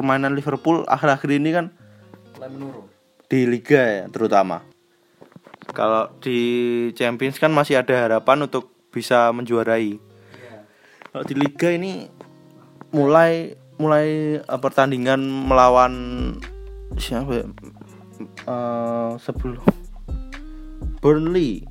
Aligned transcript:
permainan 0.00 0.32
Liverpool 0.32 0.88
akhir-akhir 0.88 1.30
ini 1.36 1.50
kan 1.52 1.66
mulai 2.40 2.48
menurun 2.48 2.88
di 3.30 3.46
liga 3.46 3.78
ya 3.78 4.04
terutama. 4.10 4.66
Kalau 5.70 6.10
di 6.18 6.40
Champions 6.98 7.38
kan 7.38 7.54
masih 7.54 7.78
ada 7.78 7.94
harapan 7.94 8.50
untuk 8.50 8.74
bisa 8.90 9.30
menjuarai. 9.30 10.02
Iya. 10.02 10.56
Kalau 11.14 11.24
di 11.28 11.34
liga 11.38 11.68
ini 11.70 12.10
mulai 12.90 13.54
mulai 13.78 14.40
eh, 14.42 14.60
pertandingan 14.60 15.22
melawan 15.22 15.94
siapa 16.98 17.44
ya? 17.44 17.46
Eh, 18.50 19.10
sebelum 19.22 19.62
Burnley. 20.98 21.64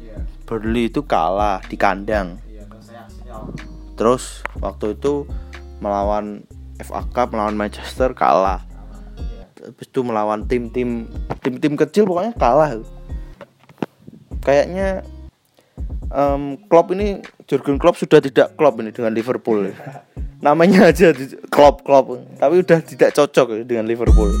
iya 0.00 0.22
Burnley 0.46 0.86
itu 0.86 1.02
kalah 1.02 1.58
di 1.66 1.74
kandang. 1.74 2.38
iya 2.46 2.62
kan 2.70 2.78
saya 2.78 3.04
Arsenal 3.10 3.50
Terus 3.98 4.46
waktu 4.62 4.96
itu 4.96 5.26
melawan 5.82 6.46
FA 6.80 7.04
Cup 7.12 7.36
melawan 7.36 7.56
Manchester 7.56 8.12
kalah. 8.16 8.64
Habis 9.60 9.86
itu 9.92 10.00
melawan 10.00 10.48
tim-tim 10.48 11.04
tim-tim 11.44 11.76
kecil 11.76 12.08
pokoknya 12.08 12.32
kalah. 12.40 12.80
Kayaknya 14.40 15.04
em 16.10 16.56
Klopp 16.66 16.96
ini 16.96 17.20
Jurgen 17.44 17.76
Klopp 17.76 18.00
sudah 18.00 18.24
tidak 18.24 18.56
Klopp 18.56 18.80
ini 18.80 18.90
dengan 18.90 19.12
Liverpool. 19.12 19.70
Namanya 20.44 20.88
aja 20.88 21.12
Klopp 21.52 21.84
Klopp, 21.84 22.16
tapi 22.40 22.64
udah 22.64 22.80
tidak 22.80 23.12
cocok 23.12 23.68
dengan 23.68 23.84
Liverpool. 23.84 24.32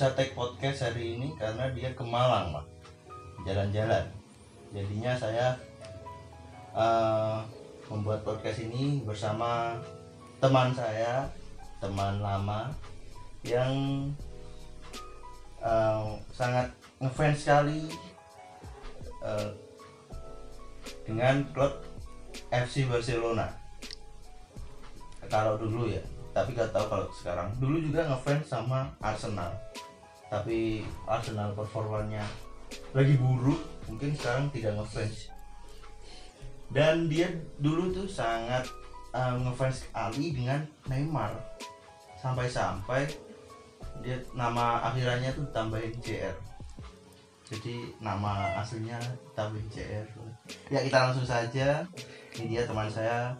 Bisa 0.00 0.16
take 0.16 0.32
podcast 0.32 0.88
hari 0.88 1.12
ini 1.12 1.36
karena 1.36 1.68
dia 1.76 1.92
ke 1.92 2.00
Malang 2.00 2.56
Pak 2.56 2.64
jalan-jalan. 3.44 4.00
Jadinya 4.72 5.12
saya 5.12 5.52
eh, 6.72 7.36
membuat 7.92 8.24
podcast 8.24 8.64
ini 8.64 9.04
bersama 9.04 9.76
teman 10.40 10.72
saya, 10.72 11.28
teman 11.84 12.16
lama 12.16 12.72
yang 13.44 14.08
eh, 15.60 16.08
sangat 16.32 16.72
ngefans 16.96 17.36
sekali 17.36 17.92
eh, 19.20 19.52
dengan 21.04 21.44
klub 21.52 21.76
FC 22.48 22.88
Barcelona. 22.88 23.52
Kalau 25.28 25.60
dulu 25.60 25.92
ya, 25.92 26.00
tapi 26.32 26.56
gak 26.56 26.72
tahu 26.72 26.88
kalau 26.88 27.04
sekarang. 27.12 27.52
Dulu 27.60 27.84
juga 27.84 28.08
ngefans 28.08 28.48
sama 28.48 28.88
Arsenal, 29.04 29.52
tapi 30.30 30.86
Arsenal 31.10 31.52
performanya 31.52 32.22
lagi 32.94 33.18
buruk, 33.18 33.58
mungkin 33.90 34.14
sekarang 34.14 34.46
tidak 34.54 34.78
ngefans. 34.78 35.28
Dan 36.70 37.10
dia 37.10 37.26
dulu 37.58 37.90
tuh 37.90 38.06
sangat 38.06 38.62
uh, 39.10 39.34
ngefans 39.42 39.82
sekali 39.82 40.30
dengan 40.30 40.62
Neymar. 40.86 41.34
Sampai-sampai 42.22 43.10
dia 44.06 44.22
nama 44.32 44.86
akhirannya 44.86 45.34
tuh 45.34 45.44
tambahin 45.50 45.92
JR 45.98 46.32
jadi 47.50 47.82
nama 47.98 48.62
aslinya 48.62 48.96
tambahin 49.34 49.66
JR 49.74 50.06
ya 50.70 50.86
kita 50.86 51.10
langsung 51.10 51.26
saja. 51.26 51.82
Ini 52.38 52.46
dia 52.46 52.62
teman 52.62 52.86
saya 52.86 53.34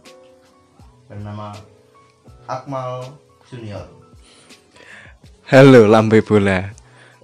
bernama 1.06 1.54
Akmal 2.50 3.06
Junior. 3.46 3.86
Halo 5.46 5.86
Lambe 5.86 6.26
Bola. 6.26 6.79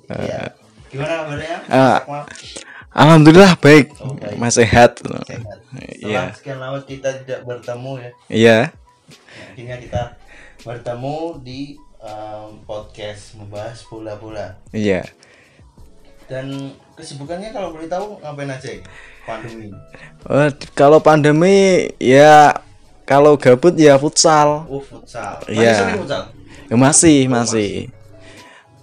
Iya. 0.08 0.54
gimana 0.86 1.12
kabarnya. 1.20 1.56
Akmal 1.98 2.22
Alhamdulillah 2.90 3.60
baik, 3.60 3.92
Oh, 4.00 4.16
baik. 4.16 4.40
Mas 4.40 4.56
sehat. 4.56 4.96
sehat 5.28 5.58
Iya. 6.00 6.32
sekian 6.32 6.56
lama 6.56 6.80
kita 6.80 7.12
tidak 7.20 7.44
bertemu 7.44 7.92
ya 7.98 8.10
Iya, 8.26 8.58
akhirnya 9.52 9.76
kita 9.76 10.02
bertemu 10.62 11.16
di 11.40 11.60
um, 11.98 12.56
podcast 12.64 13.36
membahas 13.36 13.84
bola-bola 13.84 14.56
iya. 14.70 15.04
dan 16.26 16.48
kesibukannya 16.94 17.52
kalau 17.52 17.70
boleh 17.70 17.86
tahu 17.86 18.16
ngapain 18.18 18.48
aja 18.48 18.70
ya 18.72 18.82
pandemi? 19.22 19.68
Oh, 20.24 20.48
kalau 20.72 20.98
pandemi 20.98 21.58
ya 21.98 22.56
kalau 23.04 23.36
gabut 23.36 23.76
ya 23.76 23.94
futsal. 23.94 24.64
oh 24.66 24.80
futsal 24.80 25.38
Iya. 25.46 25.84
Masih 25.84 25.98
futsal 26.00 26.22
Ya, 26.66 26.74
masih, 26.74 27.18
masih. 27.28 27.70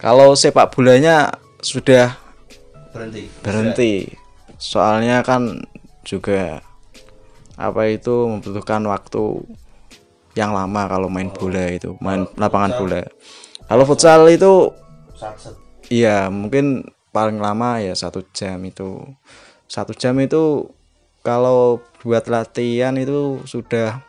Kalau 0.03 0.35
sepak 0.35 0.75
bolanya 0.75 1.31
sudah 1.63 2.19
berhenti 2.91 3.31
berhenti. 3.39 3.93
Soalnya 4.59 5.23
kan 5.23 5.63
juga 6.03 6.59
apa 7.55 7.87
itu 7.87 8.27
membutuhkan 8.27 8.83
waktu 8.83 9.47
yang 10.33 10.51
lama 10.51 10.89
kalau 10.91 11.07
main 11.07 11.31
bola 11.31 11.71
itu, 11.71 11.95
main 12.03 12.27
lapangan 12.35 12.75
bola. 12.75 13.01
Kalau 13.63 13.83
futsal 13.87 14.27
itu 14.27 14.75
Satset. 15.15 15.55
Iya, 15.87 16.27
mungkin 16.27 16.83
paling 17.13 17.37
lama 17.39 17.79
ya 17.79 17.93
satu 17.95 18.25
jam 18.35 18.59
itu. 18.65 18.99
Satu 19.69 19.95
jam 19.95 20.17
itu 20.19 20.67
kalau 21.23 21.79
buat 22.03 22.27
latihan 22.27 22.97
itu 22.99 23.39
sudah 23.47 24.03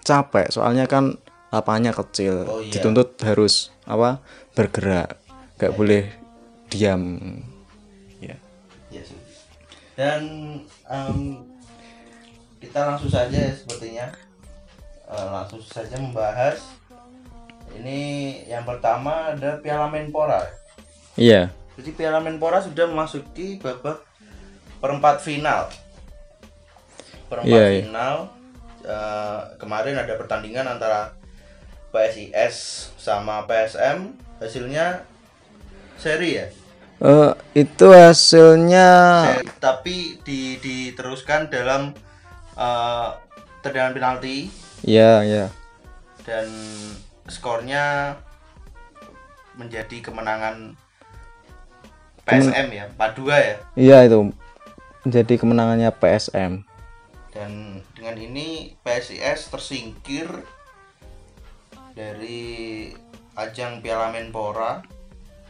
capek. 0.00 0.48
Soalnya 0.48 0.86
kan 0.88 1.18
lapangannya 1.50 1.92
kecil, 1.92 2.46
Oh, 2.46 2.62
iya. 2.62 2.72
dituntut 2.72 3.18
harus 3.26 3.74
apa 3.86 4.22
bergerak, 4.54 5.18
nggak 5.56 5.74
boleh 5.76 6.08
diam. 6.68 7.02
Ya. 8.20 8.36
ya 8.92 9.02
sih. 9.04 9.18
dan 9.96 10.22
um, 10.88 11.44
kita 12.60 12.84
langsung 12.84 13.08
saja 13.08 13.32
ya 13.32 13.52
sepertinya 13.52 14.12
Eh, 15.06 15.28
langsung 15.30 15.62
saja 15.62 15.94
membahas 16.02 16.58
ini 17.78 18.42
yang 18.50 18.66
pertama 18.66 19.30
ada 19.30 19.62
Piala 19.62 19.86
Menpora 19.86 20.42
Iya, 21.14 21.54
Jadi 21.78 21.94
Piala 21.94 22.18
Menpora 22.18 22.58
sudah 22.58 22.90
memasuki 22.90 23.62
babak 23.62 24.02
perempat 24.82 25.22
final. 25.22 25.70
Perempat 27.30 27.46
Iya, 27.48 27.64
iya. 27.70 27.82
final 27.86 28.16
eh, 28.82 29.40
kemarin 29.62 29.94
ada 29.94 30.18
pertandingan 30.18 30.66
antara 30.66 31.14
PSIS 31.94 32.90
sama 32.98 33.46
PSM. 33.46 34.10
Hasilnya 34.42 35.06
seri 35.98 36.30
ya. 36.40 36.46
Eh, 36.96 37.32
itu 37.52 37.92
hasilnya 37.92 38.88
Seri, 39.36 39.52
tapi 39.60 39.96
di, 40.24 40.56
diteruskan 40.56 41.52
dalam 41.52 41.92
eh, 42.56 43.08
tendangan 43.60 43.92
penalti 43.92 44.48
ya 44.80 45.20
ya 45.20 45.52
dan 46.24 46.48
skornya 47.28 48.16
menjadi 49.60 50.08
kemenangan 50.08 50.72
PSM 52.24 52.68
ya, 52.72 52.84
4-2 52.96 53.28
ya. 53.28 53.56
iya 53.76 53.98
itu 54.08 54.32
jadi 55.06 55.34
kemenangannya 55.38 55.92
PSM. 55.94 56.64
dan 57.36 57.84
dengan 57.92 58.16
ini 58.16 58.72
PSIS 58.80 59.52
tersingkir 59.52 60.26
dari 61.92 62.88
ajang 63.36 63.84
Piala 63.84 64.08
Menpora 64.16 64.80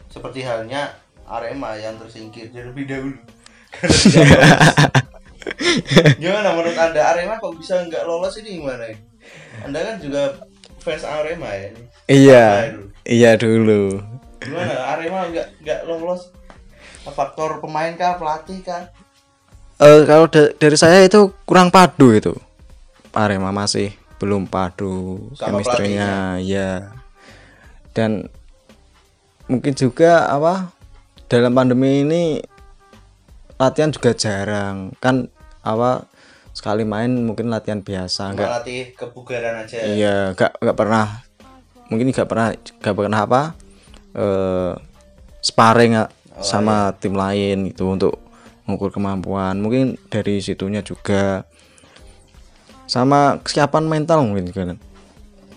seperti 0.08 0.40
halnya 0.40 0.94
Arema 1.24 1.74
yang 1.74 1.96
tersingkir 1.96 2.48
terlebih 2.48 2.86
dahulu 2.86 3.14
gimana 6.16 6.48
menurut 6.52 6.76
anda 6.76 7.02
Arema 7.06 7.36
kok 7.36 7.54
bisa 7.54 7.78
nggak 7.80 8.02
lolos 8.02 8.34
ini 8.36 8.58
gimana 8.58 8.84
ya? 8.84 8.96
anda 9.62 9.78
kan 9.82 9.96
juga 9.98 10.22
fans 10.80 11.02
Arema 11.02 11.50
ya 11.50 11.68
Iya, 12.06 12.46
itu? 12.70 12.80
iya 13.04 13.30
dulu. 13.34 13.98
gimana 14.38 14.74
Arema 14.88 15.26
nggak 15.26 15.48
nggak 15.60 15.80
lolos 15.84 16.30
faktor 17.04 17.58
pemain 17.58 17.94
kah 17.94 18.14
pelatih 18.16 18.62
kah 18.62 18.90
Eh 19.76 20.08
kalau 20.08 20.24
da- 20.24 20.56
dari 20.56 20.72
saya 20.72 21.04
itu 21.04 21.36
kurang 21.44 21.68
padu 21.68 22.08
itu. 22.10 22.32
Arema 23.12 23.52
masih 23.52 23.92
belum 24.16 24.48
padu 24.48 25.20
Sama 25.36 25.60
chemistry-nya 25.60 26.40
ya. 26.40 26.96
Dan 27.92 28.24
mungkin 29.46 29.72
juga 29.74 30.26
apa 30.26 30.70
dalam 31.26 31.54
pandemi 31.54 32.02
ini 32.06 32.42
latihan 33.58 33.90
juga 33.90 34.12
jarang. 34.14 34.92
Kan 34.98 35.30
apa 35.66 36.06
sekali 36.56 36.86
main 36.86 37.12
mungkin 37.12 37.52
latihan 37.52 37.82
biasa 37.82 38.32
enggak 38.32 38.48
melatih 38.48 38.82
kebugaran 38.96 39.54
aja. 39.66 39.76
Iya 39.82 40.16
enggak 40.32 40.52
enggak 40.62 40.76
pernah 40.78 41.06
mungkin 41.90 42.06
enggak 42.10 42.28
pernah 42.28 42.48
enggak 42.54 42.94
pernah 42.96 43.20
apa 43.22 43.42
eh, 44.16 44.72
sparring 45.44 45.92
ah, 46.00 46.08
sama 46.40 46.96
tim 46.96 47.12
lain 47.12 47.70
itu 47.70 47.84
untuk 47.84 48.16
mengukur 48.64 48.94
kemampuan. 48.94 49.58
Mungkin 49.60 50.00
dari 50.08 50.40
situnya 50.40 50.80
juga. 50.80 51.44
Sama 52.86 53.42
kesiapan 53.42 53.82
mental 53.90 54.22
mungkin 54.22 54.46
kan 54.54 54.78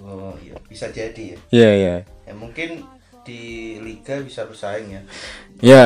oh 0.09 0.33
iya. 0.42 0.56
Bisa 0.65 0.88
jadi 0.89 1.24
ya. 1.35 1.38
Iya 1.53 1.69
iya. 1.74 1.95
Ya 2.25 2.33
mungkin 2.33 2.85
di 3.29 3.77
liga 3.77 4.17
bisa 4.25 4.49
bersaing 4.49 4.89
ya. 4.89 5.01
Ya. 5.61 5.85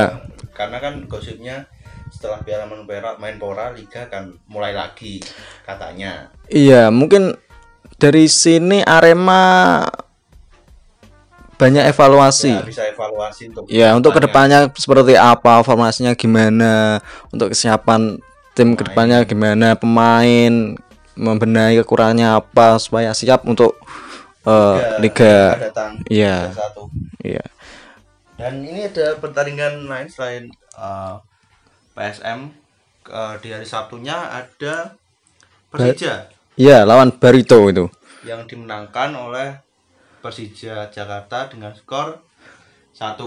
Karena 0.55 0.79
kan 0.79 1.03
gosipnya 1.11 1.67
setelah 2.07 2.39
Piala 2.45 2.69
Menpora 2.71 3.19
Menpora 3.19 3.75
liga 3.75 4.07
akan 4.07 4.39
mulai 4.47 4.71
lagi 4.71 5.19
katanya. 5.67 6.31
Iya 6.47 6.87
mungkin 6.87 7.35
dari 7.99 8.31
sini 8.31 8.79
Arema 8.87 9.83
banyak 11.59 11.83
evaluasi. 11.91 12.53
Ya, 12.53 12.63
bisa 12.63 12.83
evaluasi 12.87 13.41
untuk 13.51 13.63
Ya 13.67 13.87
untuk 13.91 14.15
ke 14.15 14.21
depannya. 14.23 14.71
seperti 14.75 15.19
apa 15.19 15.59
formasinya 15.67 16.15
gimana 16.15 17.03
untuk 17.33 17.51
kesiapan 17.51 18.23
tim 18.53 18.77
ke 18.77 18.85
depannya 18.85 19.25
gimana 19.25 19.73
pemain 19.73 20.77
membenahi 21.17 21.81
kekurangannya 21.81 22.37
apa 22.41 22.77
supaya 22.77 23.13
siap 23.13 23.45
untuk 23.45 23.77
eh, 24.47 24.99
liga 24.99 25.55
datang 25.59 25.99
Iya. 26.11 26.51
Liga 26.51 26.59
satu 26.59 26.83
iya. 27.23 27.45
Dan 28.35 28.65
ini 28.65 28.89
ada 28.89 29.15
pertandingan 29.21 29.87
lain 29.87 30.09
selain 30.09 30.43
uh, 30.75 31.21
PSM 31.95 32.51
uh, 33.07 33.35
di 33.39 33.53
hari 33.53 33.63
Sabtunya 33.63 34.17
ada 34.17 34.97
Persija. 35.71 36.27
Iya 36.59 36.83
lawan 36.83 37.13
Barito 37.15 37.61
itu. 37.69 37.87
Yang 38.27 38.55
dimenangkan 38.55 39.15
oleh 39.15 39.57
Persija 40.23 40.87
Jakarta 40.87 41.51
dengan 41.51 41.75
skor 41.75 42.19
1-0 42.95 43.19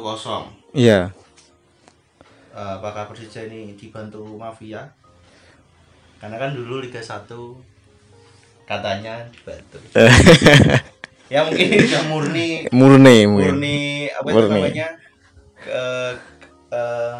iya. 0.72 1.12
Eh, 2.56 2.72
apakah 2.80 3.04
Persija 3.12 3.44
ini 3.44 3.76
dibantu 3.76 4.24
mafia? 4.40 4.88
Karena 6.16 6.40
kan 6.40 6.56
dulu 6.56 6.80
Liga 6.80 7.04
1 7.04 7.28
katanya 8.64 9.28
dibantu 9.28 9.78
ya 11.26 11.40
mungkin 11.44 11.66
sudah 11.86 12.04
murni. 12.06 12.48
Murni 12.70 13.16
murni 13.24 13.46
murni 13.50 13.78
apa 14.10 14.26
itu 14.26 14.36
Murni. 14.36 14.60
namanya? 14.62 14.86
Eh, 15.66 16.12
eh, 16.70 17.16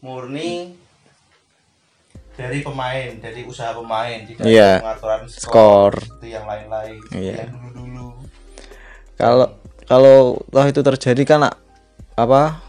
murni 0.00 0.50
dari 2.34 2.58
pemain 2.60 3.10
dari 3.22 3.40
usaha 3.46 3.70
pemain 3.72 4.18
tidak 4.26 4.42
ada 4.42 4.82
pengaturan 4.82 5.20
skor, 5.30 5.94
skor. 5.94 5.94
itu 6.18 6.26
yang 6.34 6.44
lain-lain. 6.44 6.98
Iya. 7.14 7.34
yang 7.46 7.50
dulu-dulu. 7.54 8.06
Kalau 9.14 9.46
kalau 9.86 10.18
toh 10.50 10.66
itu 10.66 10.80
terjadi 10.82 11.22
kan 11.22 11.40
apa 12.14 12.62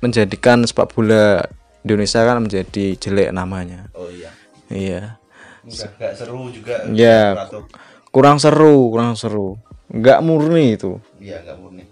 menjadikan 0.00 0.64
sepak 0.64 0.92
bola 0.92 1.44
Indonesia 1.84 2.24
kan 2.24 2.40
menjadi 2.40 2.96
jelek 2.96 3.28
namanya. 3.32 3.92
Oh 3.92 4.08
iya. 4.08 4.32
Iya. 4.72 5.20
Nggak 5.64 5.90
nggak 6.00 6.12
seru 6.16 6.48
juga. 6.48 6.88
Iya. 6.88 7.44
atau 7.44 7.68
kurang 8.08 8.40
seru 8.40 8.88
kurang 8.88 9.18
seru 9.18 9.60
nggak 9.92 10.20
murni 10.24 10.76
itu 10.76 10.96
Iya 11.20 11.40
nggak 11.44 11.58
murni. 11.60 11.84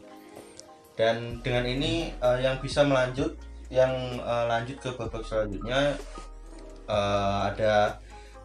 Dan 0.97 1.41
dengan 1.41 1.65
ini 1.67 2.13
eh, 2.13 2.39
yang 2.45 2.61
bisa 2.61 2.85
melanjut, 2.85 3.37
yang 3.73 3.93
eh, 4.21 4.45
lanjut 4.49 4.77
ke 4.81 4.91
babak 4.97 5.25
selanjutnya 5.25 5.97
eh, 6.89 7.39
ada 7.53 7.97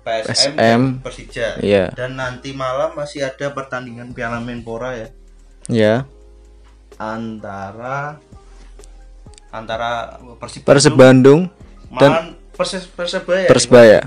PSM, 0.08 0.56
dan 0.56 0.56
PSM. 0.56 0.82
Persija. 1.04 1.48
Iya. 1.60 1.92
Dan 1.92 2.16
nanti 2.16 2.56
malam 2.56 2.96
masih 2.96 3.28
ada 3.28 3.52
pertandingan 3.52 4.16
Piala 4.16 4.40
Menpora 4.40 4.96
ya 4.96 5.10
ya 5.68 6.08
antara 6.96 8.18
antara 9.52 10.18
Persib 10.40 10.64
Persib 10.64 10.96
Bandung, 10.96 11.52
dan 11.92 12.36
Persis 12.56 12.88
Persebaya. 12.90 13.46
Persebaya 13.48 14.02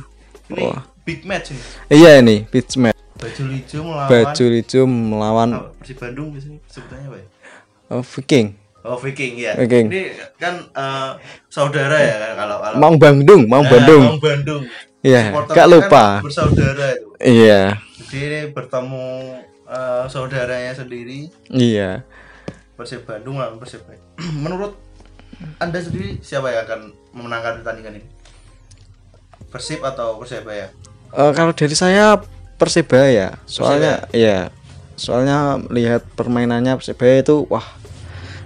Ini 0.50 0.64
Wah. 0.66 0.82
big 1.06 1.22
match 1.22 1.54
ini. 1.54 1.62
iya 1.92 2.18
ini 2.18 2.42
pitch 2.48 2.74
match 2.80 2.98
Baju 3.20 3.42
hijau 3.52 3.80
melawan 3.84 4.08
baju 4.08 4.44
hijau 4.50 4.84
melawan 4.88 5.48
apa, 5.52 5.68
Persib 5.76 5.96
Bandung 6.00 6.28
biasanya 6.32 6.58
sebutannya 6.66 7.06
apa 7.06 7.16
ya? 7.16 7.26
oh, 7.90 8.02
Viking 8.02 8.46
Oh 8.80 8.96
Viking 8.96 9.36
ya. 9.36 9.52
Viking. 9.54 9.92
Ini 9.92 10.02
kan 10.34 10.56
eh, 10.66 11.10
saudara 11.46 12.00
ya 12.00 12.16
kan 12.16 12.32
kalau 12.34 12.56
kalau 12.58 12.76
Maung 12.80 12.96
Bandung 12.96 13.44
Maung 13.44 13.68
Eh, 13.68 13.70
Bandung 13.70 14.02
Maung 14.08 14.22
Bandung. 14.22 14.62
iya 15.00 15.20
Supporternya 15.28 15.52
gak 15.52 15.60
kan 15.60 15.68
lupa 15.70 16.04
bersaudara 16.24 16.86
itu. 16.90 17.08
iya 17.20 17.60
Jadi 18.00 18.16
ini 18.18 18.40
bertemu 18.48 19.08
eh, 19.66 20.04
saudaranya 20.08 20.72
sendiri 20.72 21.28
iya 21.50 22.00
Persib 22.72 23.04
Bandung 23.04 23.36
lawan 23.36 23.60
Persib. 23.60 23.84
Menurut 24.42 24.80
Anda 25.56 25.76
sendiri 25.76 26.16
siapa 26.20 26.48
yang 26.48 26.64
akan 26.64 26.80
memenangkan 27.12 27.60
pertandingan 27.60 28.00
ini? 28.00 28.08
Persib 29.46 29.84
atau 29.84 30.16
Persebaya? 30.16 30.72
Eh, 31.10 31.32
kalau 31.36 31.52
dari 31.52 31.74
saya 31.74 32.16
Persebaya. 32.60 33.40
Soalnya 33.48 34.04
iya. 34.12 34.52
Soalnya 35.00 35.56
lihat 35.72 36.04
permainannya 36.12 36.76
Persebaya 36.76 37.24
itu 37.24 37.48
wah 37.48 37.64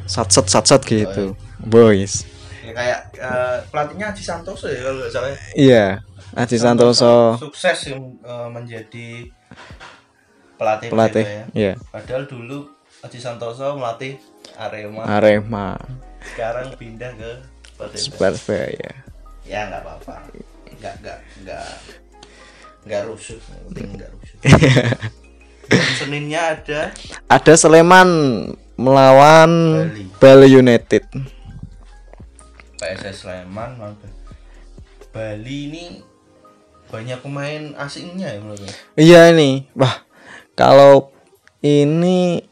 satset 0.07 0.47
satset 0.47 0.87
gitu 0.87 1.35
boys. 1.59 2.23
Ya 2.63 2.73
kayak 2.73 3.01
eh, 3.19 3.59
pelatihnya 3.75 4.15
Haji 4.15 4.23
Santoso 4.23 4.71
ya 4.71 4.79
kalau 4.87 4.99
nggak 5.03 5.13
salah. 5.13 5.29
ya. 5.29 5.39
iya 5.59 5.87
Aji 6.39 6.57
Santoso 6.63 7.37
sukses 7.43 7.79
yang 7.91 8.01
eh, 8.23 8.49
menjadi 8.55 9.09
pelatih 10.55 10.89
pelatih 10.95 11.25
Persebaya. 11.27 11.45
iya. 11.59 11.73
Padahal 11.91 12.25
dulu 12.31 12.59
Haji 13.03 13.19
Santoso 13.21 13.67
melatih 13.77 14.17
Arema, 14.55 15.03
Arema. 15.05 15.75
Sekarang 16.23 16.71
pindah 16.79 17.11
ke 17.19 17.31
Persebaya. 17.75 18.31
Persebaya. 18.33 18.91
Ya 19.45 19.69
nggak 19.69 19.83
apa-apa, 19.85 20.15
nggak 20.79 20.95
nggak 21.05 21.19
nggak 21.45 21.69
nggak 22.85 23.03
rusuh, 23.09 23.41
yang 23.41 23.65
penting 23.73 23.89
nggak 23.97 24.11
rusuh. 24.13 24.37
Seninnya 25.99 26.61
ada 26.61 26.81
ada 27.27 27.53
Sleman 27.57 28.09
melawan 28.77 29.51
Bali. 29.89 30.05
Bali 30.21 30.49
United 30.53 31.05
PSS 32.77 33.25
Sleman, 33.25 33.81
Bali. 35.15 35.59
Ini 35.73 35.85
banyak 36.95 37.19
pemain 37.27 37.63
asingnya 37.81 38.29
ya 38.31 38.39
menurut 38.39 38.61
saya. 38.63 38.75
iya 38.95 39.21
ini 39.35 39.67
wah 39.75 40.07
kalau 40.55 41.11
ini 41.59 42.45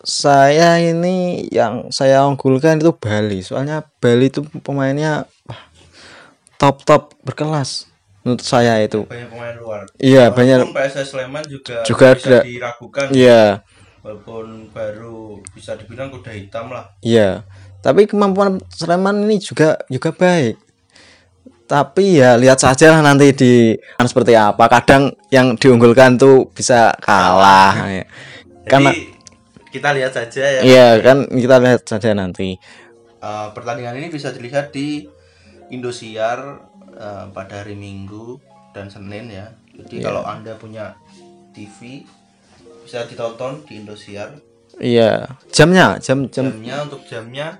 saya 0.00 0.80
ini 0.80 1.44
yang 1.52 1.92
saya 1.92 2.24
unggulkan 2.24 2.80
itu 2.80 2.96
Bali 2.96 3.44
soalnya 3.44 3.84
Bali 4.00 4.32
itu 4.32 4.40
pemainnya 4.64 5.28
wah, 5.44 5.60
top 6.56 6.88
top 6.88 7.12
berkelas 7.20 7.89
menurut 8.22 8.42
saya 8.42 8.78
itu 8.80 9.04
Banyak 9.08 9.28
pemain 9.28 9.56
luar. 9.56 9.82
Iya, 9.96 10.28
Walaupun 10.28 10.36
banyak. 10.36 10.58
PSS 10.76 11.06
Sleman 11.10 11.44
juga, 11.48 11.78
Juga 11.84 12.06
bisa 12.14 12.28
ada. 12.28 12.38
diragukan. 12.44 13.06
iya 13.12 13.42
Walaupun 14.00 14.44
baru 14.72 15.18
bisa 15.52 15.76
dibilang 15.76 16.08
kuda 16.08 16.32
hitam 16.32 16.72
lah. 16.72 16.88
iya 17.00 17.44
tapi 17.80 18.04
kemampuan 18.04 18.60
Sleman 18.68 19.24
ini 19.24 19.40
juga 19.40 19.80
juga 19.88 20.12
baik 20.12 20.56
tapi 21.64 22.18
ya 22.18 22.34
lihat 22.34 22.58
saja 22.58 22.90
lah 22.90 23.00
nanti 23.00 23.30
di 23.30 23.52
seperti 23.96 24.34
apa 24.34 24.66
kadang 24.66 25.14
yang 25.30 25.54
diunggulkan 25.54 26.18
tuh 26.18 26.50
bisa 26.50 26.90
kalah 26.98 27.72
ya. 28.00 28.04
Jadi 28.66 28.66
karena 28.66 28.90
kita 29.70 29.88
lihat 29.94 30.12
saja 30.12 30.42
ya. 30.42 30.60
iya 30.66 30.88
kan 30.98 31.30
kita 31.30 31.56
lihat 31.62 31.82
saja 31.86 32.10
nanti 32.12 32.58
Eh, 33.20 33.48
pertandingan 33.52 34.00
ini 34.00 34.08
bisa 34.08 34.32
dilihat 34.32 34.72
di 34.72 35.04
Indosiar 35.68 36.69
eh, 37.00 37.24
pada 37.32 37.64
hari 37.64 37.72
Minggu 37.74 38.36
dan 38.76 38.92
Senin 38.92 39.32
ya. 39.32 39.48
Jadi 39.72 39.98
Iya. 39.98 40.04
kalau 40.06 40.22
anda 40.22 40.52
punya 40.54 40.92
TV 41.50 42.04
bisa 42.84 43.08
ditonton 43.08 43.64
di 43.64 43.80
Indosiar. 43.80 44.36
iya. 44.78 45.26
Jamnya 45.50 45.96
jam 45.98 46.28
jam. 46.28 46.52
Jamnya 46.52 46.76
untuk 46.84 47.02
jamnya 47.08 47.58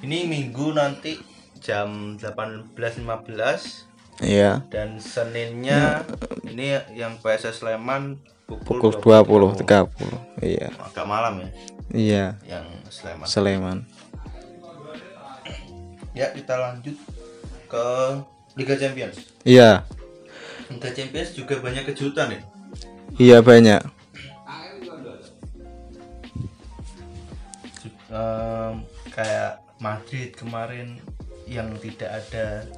ini 0.00 0.28
Minggu 0.28 0.70
nanti 0.72 1.18
jam 1.58 2.18
18.15 2.18 3.86
iya. 4.20 4.62
Dan 4.68 4.98
Seninnya 4.98 6.02
ini 6.44 6.74
yang 6.94 7.18
PSS 7.18 7.62
Sleman 7.62 8.18
pukul 8.46 8.92
pukul 8.92 9.54
20 9.56 9.62
30 9.62 10.44
iya. 10.44 10.68
Agak 10.76 11.06
malam 11.06 11.40
ya. 11.40 11.48
Iya. 11.92 12.24
Yang 12.46 12.66
Sleman. 12.90 13.26
Sleman. 13.26 13.78
Ya 16.12 16.28
kita 16.30 16.60
lanjut 16.60 16.96
ke 17.66 17.86
Liga 18.54 18.74
Champions. 18.76 19.16
iya. 19.42 19.84
Liga 20.68 20.90
Champions 20.92 21.30
juga 21.32 21.60
banyak 21.60 21.84
kejutan 21.88 22.32
ya. 22.32 22.40
iya 23.16 23.38
banyak. 23.40 23.80
Em, 28.12 28.84
kayak 29.08 29.64
Madrid 29.80 30.36
kemarin 30.36 31.00
yang 31.48 31.72
tidak 31.80 32.12
ada 32.12 32.68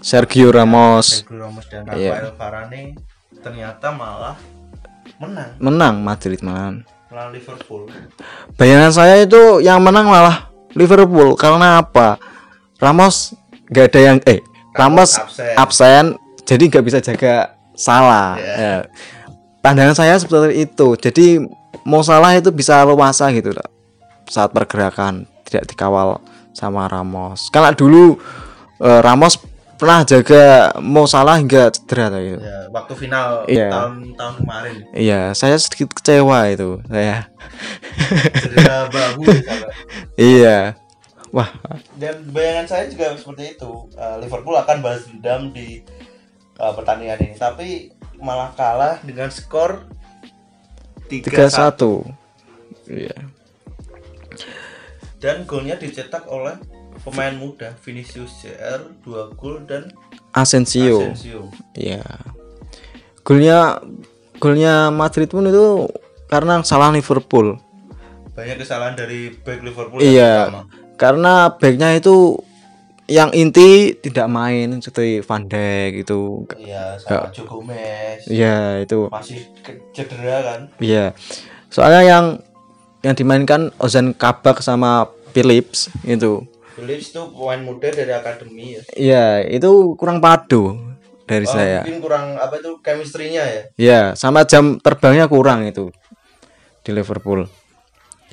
Sergio 0.00 0.48
Ramos. 0.48 1.24
Sergio 1.24 1.44
Ramos 1.44 1.64
dan 1.68 1.84
Iya. 1.92 2.16
Rafael 2.16 2.32
Varane 2.36 2.82
ternyata 3.44 3.92
malah 3.92 4.36
menang. 5.20 5.50
Menang 5.60 5.94
Madrid 6.00 6.40
man 6.40 6.88
melawan 7.14 7.30
Liverpool. 7.30 7.86
Bayangan 8.58 8.90
saya 8.90 9.22
itu 9.22 9.62
yang 9.62 9.78
menang 9.78 10.10
malah 10.10 10.50
Liverpool. 10.74 11.38
Karena 11.38 11.78
apa? 11.78 12.18
Ramos 12.82 13.38
nggak 13.70 13.86
ada 13.94 14.00
yang 14.02 14.18
eh 14.26 14.42
Ramos 14.74 15.10
absen. 15.14 15.54
absen 15.56 16.04
jadi 16.42 16.62
nggak 16.68 16.84
bisa 16.84 16.98
jaga 16.98 17.54
salah 17.72 18.36
Iya. 18.36 18.54
Ya. 18.54 18.76
pandangan 19.58 19.94
saya 19.94 20.14
seperti 20.14 20.62
itu 20.62 20.88
jadi 20.96 21.26
mau 21.82 22.02
salah 22.02 22.34
itu 22.34 22.50
bisa 22.50 22.82
leluasa 22.82 23.30
gitu 23.30 23.50
loh 23.50 23.68
saat 24.26 24.50
pergerakan 24.50 25.24
tidak 25.44 25.64
dikawal 25.66 26.18
sama 26.50 26.84
Ramos 26.84 27.48
karena 27.48 27.70
dulu 27.70 28.18
eh, 28.78 29.00
Ramos 29.00 29.38
pernah 29.74 30.00
jaga 30.02 30.44
mau 30.78 31.02
salah 31.04 31.34
hingga 31.34 31.66
cedera 31.68 32.06
gitu. 32.14 32.38
ya 32.38 32.70
waktu 32.70 32.92
final 32.94 33.42
Iya. 33.44 33.68
tahun 33.68 33.92
tahun 34.14 34.34
kemarin 34.38 34.74
Iya, 34.94 35.20
saya 35.34 35.58
sedikit 35.58 35.90
kecewa 35.92 36.46
itu. 36.46 36.78
Saya. 36.86 37.26
cedera 38.34 38.86
bahu 38.86 39.22
ya, 39.26 39.54
iya. 40.32 40.58
Wah, 41.34 41.50
dan 41.98 42.22
bayangan 42.30 42.66
saya 42.70 42.84
juga 42.86 43.10
seperti 43.12 43.58
itu 43.58 43.72
Eh, 43.92 44.16
Liverpool 44.22 44.54
akan 44.54 44.78
balas 44.78 45.02
dendam 45.10 45.50
di 45.50 45.82
eh, 46.54 46.72
pertandingan 46.72 47.18
ini 47.20 47.34
tapi 47.34 47.90
malah 48.16 48.54
kalah 48.54 49.02
dengan 49.02 49.26
skor 49.26 49.82
3-1 51.04 51.26
3-1. 51.26 52.06
Iya. 52.86 53.16
dan 55.18 55.42
golnya 55.42 55.74
dicetak 55.74 56.28
oleh 56.28 56.54
pemain 57.00 57.32
muda 57.32 57.72
Vinicius 57.80 58.30
CR 58.38 58.92
2 59.02 59.34
gol 59.34 59.64
dan 59.64 59.88
Asensio. 60.30 61.00
Asensio 61.02 61.48
Iya. 61.74 62.04
Golnya 63.20 63.80
golnya 64.36 64.88
Madrid 64.90 65.26
pun 65.26 65.44
itu 65.44 65.88
karena 66.26 66.60
salah 66.62 66.90
Liverpool. 66.90 67.56
banyak 68.34 68.58
kesalahan 68.58 68.94
dari 68.94 69.30
back 69.32 69.62
Liverpool 69.62 69.98
Iya. 69.98 70.50
yang. 70.50 70.66
Karena 70.94 71.50
backnya 71.50 71.92
itu 71.92 72.38
yang 73.04 73.28
inti 73.30 73.92
tidak 73.94 74.24
main 74.26 74.80
seperti 74.80 75.20
Van 75.20 75.44
Dijk 75.44 75.92
itu. 76.00 76.48
iya 76.56 76.96
sama 76.96 77.28
Joe 77.28 77.44
Gomez 77.44 78.24
Iya, 78.24 78.80
itu. 78.80 79.12
masih 79.12 79.44
ke- 79.60 79.76
cedera 79.92 80.40
kan 80.40 80.60
Iya. 80.78 81.12
Soalnya 81.68 82.02
yang 82.02 82.24
yang 83.00 83.12
dimainkan 83.12 83.68
Ozan 83.76 84.16
Kabak 84.16 84.58
sama 84.58 85.04
Phillips 85.30 85.92
itu. 86.02 86.48
Phillips 86.72 87.12
itu 87.12 87.20
pemain 87.28 87.60
muda 87.60 87.86
dari 87.86 88.08
akademi 88.10 88.74
ya 88.74 88.82
Iya, 88.96 89.26
itu 89.44 89.92
kurang 89.94 90.18
padu 90.18 90.80
dari 91.24 91.44
Oh, 91.44 91.52
saya. 91.52 91.84
mungkin 91.84 92.00
kurang 92.00 92.26
apa 92.34 92.56
itu 92.56 92.80
chemistry-nya 92.80 93.44
ya 93.44 93.62
Ya, 93.76 94.00
sama 94.14 94.42
jam 94.42 94.78
terbangnya 94.78 95.26
kurang 95.26 95.68
itu 95.68 95.92
di 96.80 96.90
Liverpool. 96.90 97.44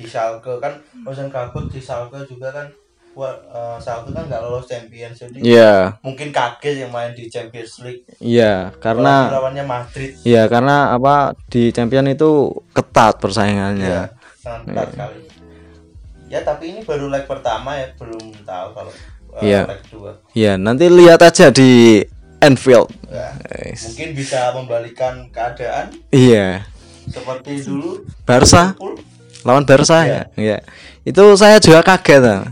Di 0.02 0.08
Schalke. 0.08 0.58
Kan 0.58 0.74
Ozan 1.02 1.30
Kabak 1.30 1.70
di 1.70 1.78
Schalke 1.78 2.18
juga 2.26 2.50
kan 2.50 2.66
eh, 3.14 3.76
Schalke 3.78 4.10
kan 4.10 4.24
nggak 4.26 4.40
lolos 4.40 4.66
Champions 4.66 5.16
jadi 5.16 5.38
Iya, 5.38 5.74
mungkin 6.00 6.28
kaget 6.28 6.74
yang 6.82 6.90
main 6.90 7.12
di 7.12 7.28
Champions 7.28 7.78
League. 7.80 8.02
Iya, 8.18 8.68
Apalagi 8.68 8.82
karena 8.82 9.14
lawannya 9.30 9.64
Madrid. 9.64 10.10
Iya 10.22 10.42
karena 10.46 10.76
apa 10.90 11.14
di 11.46 11.70
Champion 11.70 12.08
itu 12.08 12.50
ketat 12.72 13.22
persaingannya. 13.22 13.86
ya 13.86 14.02
sangat 14.36 14.62
ketat 14.66 14.88
sekali. 14.90 15.20
Ya 16.26 16.40
tapi 16.40 16.72
ini 16.72 16.80
baru 16.80 17.06
leg 17.06 17.28
pertama 17.28 17.76
ya 17.76 17.92
belum 17.94 18.32
tahu 18.42 18.68
kalau 18.72 18.92
eh, 19.38 19.44
Iya. 19.44 19.60
leg 19.68 19.80
kedua 19.84 20.10
Iya, 20.32 20.52
nanti 20.56 20.88
lihat 20.88 21.20
aja 21.20 21.52
di 21.52 22.00
Anfield. 22.40 22.88
Ya, 23.06 23.36
Guys. 23.38 23.86
mungkin 23.86 24.08
bisa 24.16 24.50
membalikan 24.50 25.28
keadaan. 25.28 25.92
Iya, 26.10 26.64
seperti 27.06 27.62
dulu. 27.62 28.02
Barca? 28.24 28.72
Liverpool. 28.74 28.96
Lawan 29.42 29.62
Barca 29.62 30.02
ya. 30.02 30.22
Iya. 30.34 30.58
Itu 31.02 31.34
saya 31.34 31.56
juga 31.56 31.82
kaget. 31.82 32.46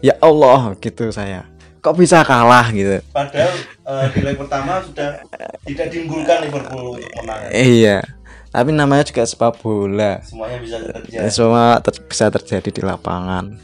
Ya 0.00 0.14
Allah, 0.18 0.74
gitu 0.76 1.08
saya. 1.08 1.46
Kok 1.78 1.94
bisa 1.96 2.22
kalah 2.22 2.70
gitu. 2.70 3.02
padahal 3.10 3.50
eh, 3.82 4.06
di 4.08 4.20
leg 4.20 4.34
pertama 4.34 4.78
sudah 4.80 5.18
tidak 5.62 5.86
diunggulkan 5.88 6.42
Liverpool 6.42 6.94
untuk 6.94 7.10
menang 7.18 7.50
Iya. 7.50 7.98
Tapi 8.48 8.70
namanya 8.70 9.02
juga 9.02 9.24
sepak 9.24 9.58
bola. 9.58 10.22
semuanya 10.22 10.58
bisa 10.58 10.78
terjadi 10.78 11.10
Ya, 11.10 11.26
semua 11.26 11.80
ter- 11.80 12.02
bisa 12.02 12.28
terjadi 12.28 12.70
di 12.70 12.82
lapangan. 12.82 13.58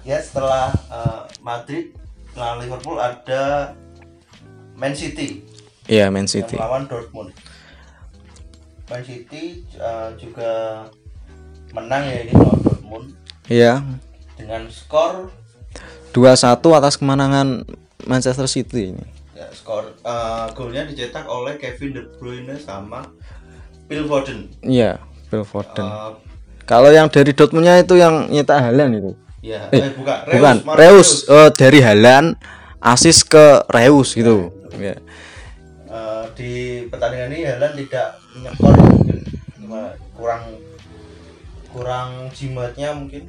ya 0.00 0.16
setelah 0.18 0.70
eh, 0.70 1.20
Madrid 1.40 1.90
melawan 2.32 2.58
Liverpool 2.60 2.96
ada 2.96 3.74
Man 4.72 4.94
City 4.94 5.42
Iya, 5.84 6.06
Man 6.06 6.24
yang 6.24 6.30
City. 6.30 6.54
melawan 6.54 6.86
Dortmund 6.86 7.34
Man 8.86 9.02
City 9.02 9.44
eh, 9.72 10.08
juga 10.16 10.86
menang 11.72 12.02
ya 12.02 12.18
ini 12.20 12.32
melawan 12.32 12.60
Dortmund 12.60 13.06
Iya, 13.46 13.82
dengan 14.34 14.62
skor 14.66 15.30
2-1 16.10 16.34
atas 16.72 16.94
kemenangan 16.94 17.62
Manchester 18.02 18.46
City 18.46 18.90
ini. 18.90 19.04
ya, 19.32 19.46
skor 19.50 19.94
eh, 19.96 20.46
golnya 20.52 20.82
dicetak 20.84 21.26
oleh 21.26 21.54
Kevin 21.56 21.90
De 21.92 22.02
Bruyne 22.16 22.54
sama 22.56 23.06
Phil 23.86 24.04
Foden 24.04 24.50
Iya, 24.60 24.98
Phil 25.26 25.42
Foden. 25.42 25.82
Eh, 25.82 26.12
Kalau 26.62 26.86
yang 26.88 27.06
dari 27.06 27.30
Dortmundnya 27.30 27.78
itu 27.78 27.94
yang 27.94 28.28
nyetak 28.28 28.62
Halan 28.62 28.94
itu. 28.94 29.10
ya 29.40 29.66
eh, 29.70 29.90
bukan 29.90 30.16
Reus, 30.22 30.34
Bukan, 30.36 30.56
Marcus 30.62 30.78
Reus 30.78 31.10
eh, 31.26 31.50
dari 31.50 31.80
Halan 31.80 32.24
asis 32.78 33.22
ke 33.22 33.64
Reus 33.66 34.12
gitu. 34.12 34.52
Ya. 34.76 34.94
Eh, 35.86 36.24
di 36.32 36.52
pertandingan 36.86 37.30
ini 37.30 37.42
Haaland 37.44 37.74
tidak 37.74 38.08
nyekor 38.36 38.74
mungkin 38.78 39.18
gimana 39.56 39.90
kurang 40.12 40.42
kurang 41.70 42.28
jimatnya 42.30 42.92
mungkin. 42.92 43.26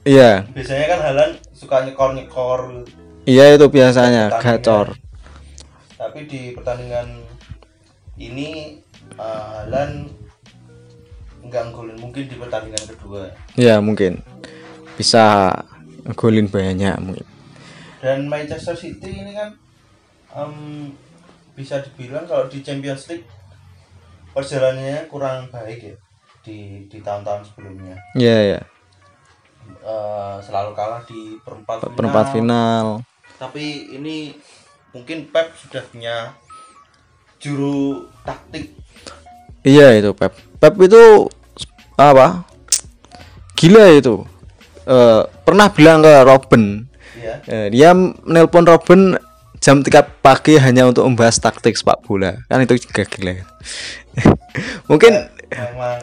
Iya, 0.00 0.48
biasanya 0.56 0.86
kan 0.88 1.00
Haaland 1.04 1.32
suka 1.52 1.84
nyekor 1.84 2.16
nyekor 2.16 2.60
iya 3.28 3.52
itu 3.52 3.68
biasanya 3.68 4.32
gacor. 4.40 4.96
tapi 5.94 6.24
di 6.24 6.56
pertandingan 6.56 7.20
ini 8.16 8.80
eh, 9.14 9.44
Haaland 9.60 10.08
nggak 11.44 11.64
golin 11.72 11.96
mungkin 12.00 12.24
di 12.28 12.36
pertandingan 12.36 12.84
kedua. 12.88 13.28
Iya, 13.56 13.80
mungkin. 13.80 14.24
Bisa 14.96 15.52
golin 16.16 16.48
banyak 16.48 16.96
mungkin. 17.00 17.26
dan 18.00 18.24
Manchester 18.24 18.72
City 18.72 19.20
ini 19.20 19.36
kan 19.36 19.52
em, 20.32 20.88
bisa 21.52 21.84
dibilang 21.84 22.24
kalau 22.24 22.48
di 22.48 22.64
Champions 22.64 23.04
League 23.12 23.28
perjalanannya 24.32 25.04
kurang 25.04 25.52
baik 25.52 25.80
ya 25.84 25.94
di 26.40 26.88
di 26.88 26.98
tahun-tahun 27.00 27.44
sebelumnya 27.44 27.96
Iya, 28.16 28.36
iya. 28.42 28.60
Eh, 29.80 30.36
selalu 30.42 30.70
kalah 30.74 31.00
di 31.06 31.36
perempat 31.40 31.80
final. 31.80 31.94
Perempat 31.96 32.26
final. 32.32 32.86
Tapi 33.38 33.64
ini 33.96 34.34
mungkin 34.92 35.30
Pep 35.30 35.54
sudah 35.56 35.80
punya 35.88 36.16
juru 37.38 38.08
taktik. 38.20 38.74
Iya 39.62 39.96
itu 39.96 40.10
Pep. 40.12 40.32
Pep 40.58 40.74
itu 40.80 41.28
apa? 41.96 42.44
Gila 43.56 43.96
itu. 43.96 44.24
Eh, 44.84 45.22
pernah 45.44 45.68
bilang 45.70 46.00
ke 46.02 46.12
Robin, 46.24 46.84
Ya. 47.20 47.36
eh, 47.46 47.66
dia 47.68 47.92
nelpon 48.24 48.64
Robin 48.64 49.16
jam 49.60 49.84
3 49.84 50.00
pagi 50.24 50.56
hanya 50.56 50.88
untuk 50.88 51.04
membahas 51.04 51.36
taktik 51.36 51.76
sepak 51.76 52.00
bola. 52.04 52.40
Kan 52.48 52.64
itu 52.64 52.80
juga 52.80 53.04
gila. 53.04 53.44
mungkin 54.90 55.28
Memang 55.50 55.98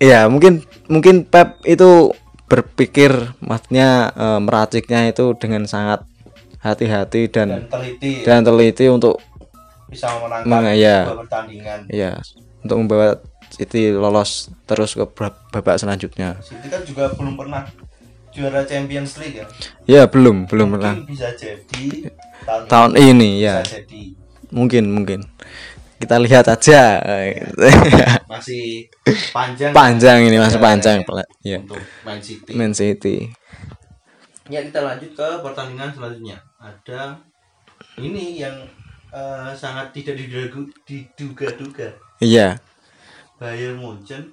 ya 0.00 0.26
mungkin 0.26 0.64
mungkin 0.88 1.28
Pep 1.28 1.60
itu 1.68 2.12
berpikir 2.50 3.36
maksudnya 3.38 4.10
eh, 4.10 4.40
meraciknya 4.42 5.06
itu 5.06 5.36
dengan 5.38 5.68
sangat 5.70 6.02
hati-hati 6.60 7.30
dan 7.32 7.48
dan 7.48 7.68
teliti 7.70 8.12
dan 8.26 8.40
teliti 8.44 8.86
untuk 8.90 9.22
bisa 9.88 10.06
memenangkan 10.18 10.74
iya. 10.76 10.98
sebuah 11.06 11.18
pertandingan. 11.26 11.78
ya 11.90 12.12
untuk 12.62 12.76
membawa 12.78 13.08
City 13.50 13.90
lolos 13.90 14.46
terus 14.62 14.94
ke 14.94 15.02
bab- 15.10 15.42
babak 15.50 15.74
selanjutnya. 15.74 16.38
City 16.38 16.70
kan 16.70 16.86
juga 16.86 17.10
belum 17.18 17.34
pernah 17.34 17.66
juara 18.30 18.62
Champions 18.62 19.18
League 19.18 19.42
ya. 19.42 19.46
Ya 19.90 20.02
belum 20.06 20.46
belum 20.46 20.78
pernah 20.78 20.94
Mungkin 20.94 21.10
bisa 21.10 21.34
jadi 21.34 22.14
tahun, 22.46 22.62
tahun 22.70 22.90
ini 22.94 23.10
ini 23.10 23.30
ya 23.42 23.58
bisa 23.66 23.82
jadi 23.82 24.02
mungkin 24.54 24.84
mungkin 24.90 25.20
kita 26.00 26.16
lihat 26.16 26.48
aja 26.48 26.82
masih 28.26 28.88
panjang 29.30 29.70
panjang 29.70 30.18
ini 30.24 30.40
masih 30.40 30.56
perjalanannya 30.56 31.04
panjang 31.04 31.28
ya 31.44 31.56
untuk 31.60 31.80
Man 32.02 32.18
City. 32.20 32.52
Man 32.56 32.72
City 32.72 33.16
Ya 34.50 34.66
kita 34.66 34.82
lanjut 34.82 35.14
ke 35.14 35.28
pertandingan 35.46 35.94
selanjutnya. 35.94 36.34
Ada 36.58 37.14
ini 38.02 38.42
yang 38.42 38.66
eh, 39.14 39.50
sangat 39.54 39.94
tidak 39.94 40.18
diduga- 40.18 40.74
diduga-duga. 40.82 41.94
iya 42.18 42.58
Bayern 43.38 43.78
Munchen 43.78 44.26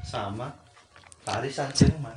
sama 0.00 0.54
Paris 1.26 1.58
Saint-Germain. 1.58 2.14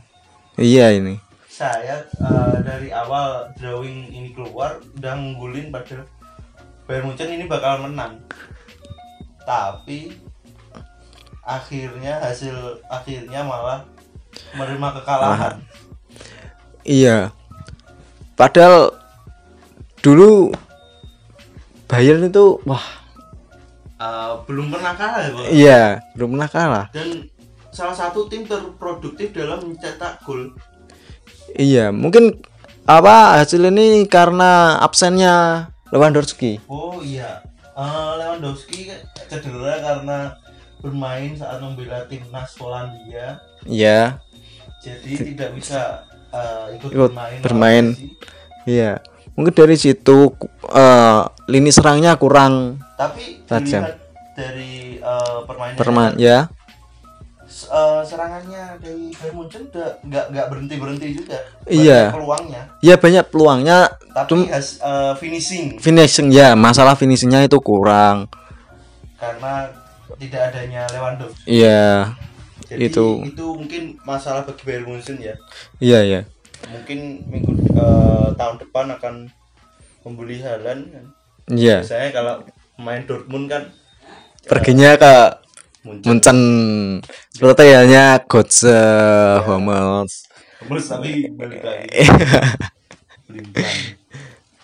iya 0.55 0.93
ini 0.93 1.17
Saya 1.49 1.97
eh, 2.21 2.57
dari 2.61 2.93
awal 2.93 3.49
drawing 3.57 4.13
ini 4.13 4.37
keluar 4.37 4.77
udah 5.01 5.13
ngunggulin 5.17 5.73
pada 5.73 6.05
Bayern 6.85 7.09
Munchen 7.09 7.25
ini 7.25 7.49
bakal 7.49 7.81
menang. 7.81 8.21
Tapi 9.41 10.13
akhirnya 11.41 12.19
hasil 12.19 12.53
akhirnya 12.85 13.41
malah 13.41 13.83
menerima 14.53 14.87
kekalahan 15.01 15.53
Iya. 16.81 17.29
Padahal 18.33 18.95
dulu 19.99 20.49
Bayern 21.85 22.25
itu 22.25 22.57
wah 22.63 22.81
Eh, 24.01 24.33
belum 24.49 24.73
pernah 24.73 24.97
kalah 24.97 25.21
ya 25.21 25.29
Bang? 25.29 25.45
iya 25.53 25.81
belum 26.17 26.33
pernah 26.33 26.49
kalah. 26.49 26.85
dan 26.89 27.29
salah 27.69 27.93
satu 27.93 28.25
tim 28.25 28.41
terproduktif 28.43 29.29
dalam 29.29 29.61
mencetak 29.61 30.25
gol 30.25 30.57
Iya 31.53 31.93
mungkin 31.93 32.41
apa 32.83 33.37
hasil 33.37 33.61
ini 33.61 34.09
karena 34.09 34.81
absennya 34.81 35.69
Lewandowski. 35.93 36.57
oh 36.65 36.97
iya 36.97 37.45
Eh, 37.71 38.11
Lewandowski 38.19 38.91
cedera 39.31 39.79
karena 39.79 40.19
bermain 40.83 41.31
saat 41.37 41.61
membela 41.63 42.03
timnas 42.09 42.51
Polandia 42.57 43.39
Iya. 43.63 44.19
Jadi 44.81 45.35
tidak 45.35 45.53
bisa 45.55 46.03
eh, 46.33 46.75
ikut, 46.75 46.89
Ikut 46.89 47.11
bermain 47.13 47.39
bermain. 47.39 47.85
Iya. 48.65 48.99
Mungkin 49.37 49.53
dari 49.55 49.77
situ 49.79 50.35
eh, 50.67 51.21
lini 51.47 51.71
serangnya 51.71 52.17
kurang. 52.19 52.81
Tapi 52.99 53.45
Tajam. 53.47 53.87
dari 54.35 54.97
eh, 54.99 55.39
permainan 55.47 55.77
perman 55.77 56.11
ya 56.17 56.47
eh, 57.65 58.01
serangannya 58.01 58.77
dari 58.77 59.11
Bayern 59.11 59.35
Munchen 59.35 59.63
nggak 59.69 60.25
nggak 60.31 60.45
berhenti 60.47 60.75
berhenti 60.77 61.07
juga 61.13 61.37
Iya. 61.65 62.09
Banyak 62.09 62.17
peluangnya. 62.17 62.61
Ya 62.79 62.95
banyak 62.95 63.25
peluangnya. 63.27 63.79
Tapi 64.11 64.29
Cum- 64.29 64.49
has- 64.49 64.79
eh, 64.79 65.13
finishing. 65.15 65.77
Finishing 65.77 66.29
ya. 66.29 66.53
Masalah 66.53 66.95
finishingnya 66.95 67.43
itu 67.43 67.59
kurang. 67.59 68.25
Karena 69.15 69.69
tidak 70.17 70.41
adanya 70.49 70.85
Lewandowski. 70.89 71.45
Iya 71.45 72.13
Jadi 72.65 72.87
Itu. 72.87 73.19
itu 73.27 73.45
mungkin 73.51 73.83
masalah 74.01 74.47
bagi 74.47 74.63
Bayern 74.63 74.87
Munchen 74.87 75.19
ya. 75.19 75.35
iya 75.77 75.99
iya. 76.01 76.21
Mungkin 76.71 77.25
minggu 77.27 77.51
eh, 77.73 78.27
tahun 78.33 78.55
depan 78.57 78.85
akan 78.95 79.13
membeli 80.01 80.39
Haaland 80.39 80.87
kan. 80.87 81.05
iya. 81.51 81.83
Biasanya 81.83 82.09
kalau 82.11 82.33
main 82.79 83.03
Dortmund 83.03 83.45
kan 83.45 83.67
perginya 84.41 84.95
ke 84.95 85.13
Munchen. 85.81 86.05
Munchen 86.05 86.39
Proteanya 87.41 88.21
Götze 88.29 88.77
Hummels. 89.45 90.29
Terus 90.61 90.85
tapi 90.85 91.29
balik 91.33 91.61
lagi. 91.65 91.89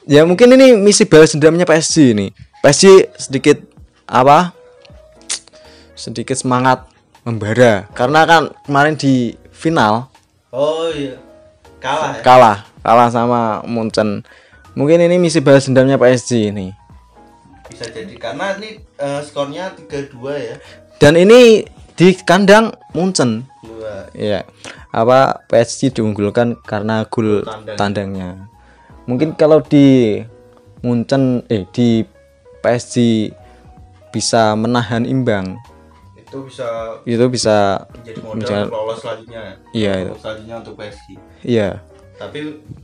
Ya 0.08 0.24
mungkin 0.24 0.56
ini 0.56 0.72
misi 0.80 1.04
balas 1.04 1.36
dendamnya 1.36 1.68
PSG 1.68 2.16
ini. 2.16 2.32
PSG 2.64 3.12
sedikit 3.20 3.60
apa? 4.08 4.56
Sedikit 6.00 6.40
semangat 6.40 6.88
membara. 7.28 7.92
Karena 7.92 8.24
kan 8.24 8.56
kemarin 8.64 8.96
di 8.96 9.36
final 9.52 10.08
Oh 10.56 10.88
iya. 10.96 11.20
Kalah 11.84 12.18
ya. 12.18 12.22
kalah. 12.24 12.58
Kalah 12.80 13.10
sama 13.12 13.42
Munchen. 13.68 14.24
Mungkin 14.80 15.04
ini 15.04 15.20
misi 15.20 15.44
balas 15.44 15.68
dendamnya 15.68 16.00
PSG 16.00 16.56
ini. 16.56 16.72
Bisa 17.68 17.92
jadi. 17.92 18.16
Karena 18.16 18.56
ini 18.56 18.80
eh, 18.80 19.22
skornya 19.28 19.76
3-2 19.76 20.24
ya. 20.40 20.56
Dan 20.98 21.14
ini 21.14 21.66
di 21.94 22.14
kandang 22.18 22.74
Munchen 22.92 23.46
ya 24.14 24.42
apa 24.90 25.46
PSG 25.46 25.94
diunggulkan 25.94 26.58
karena 26.60 27.06
gol 27.06 27.42
Tandang. 27.44 27.78
tandangnya 27.78 28.30
mungkin 29.06 29.34
kalau 29.34 29.62
di 29.62 30.18
Munchen 30.82 31.46
eh 31.48 31.66
di 31.70 32.02
PSG 32.60 33.30
bisa 34.10 34.54
menahan 34.54 35.06
imbang 35.06 35.58
Itu 36.18 36.44
bisa 36.44 36.68
itu 37.06 37.24
bisa 37.28 37.88
menjadi 37.94 38.20
modal 38.20 38.36
Menjadi- 38.36 38.64
untuk 38.64 38.76
lolos 38.76 38.98
selanjutnya. 39.00 39.40
ya. 39.40 39.54
Iya, 39.72 39.92
itu. 39.98 40.14
Selanjutnya 40.20 40.56
untuk 40.60 40.74
PSG. 40.76 41.06
iya 41.42 41.70
Tapi 42.18 42.40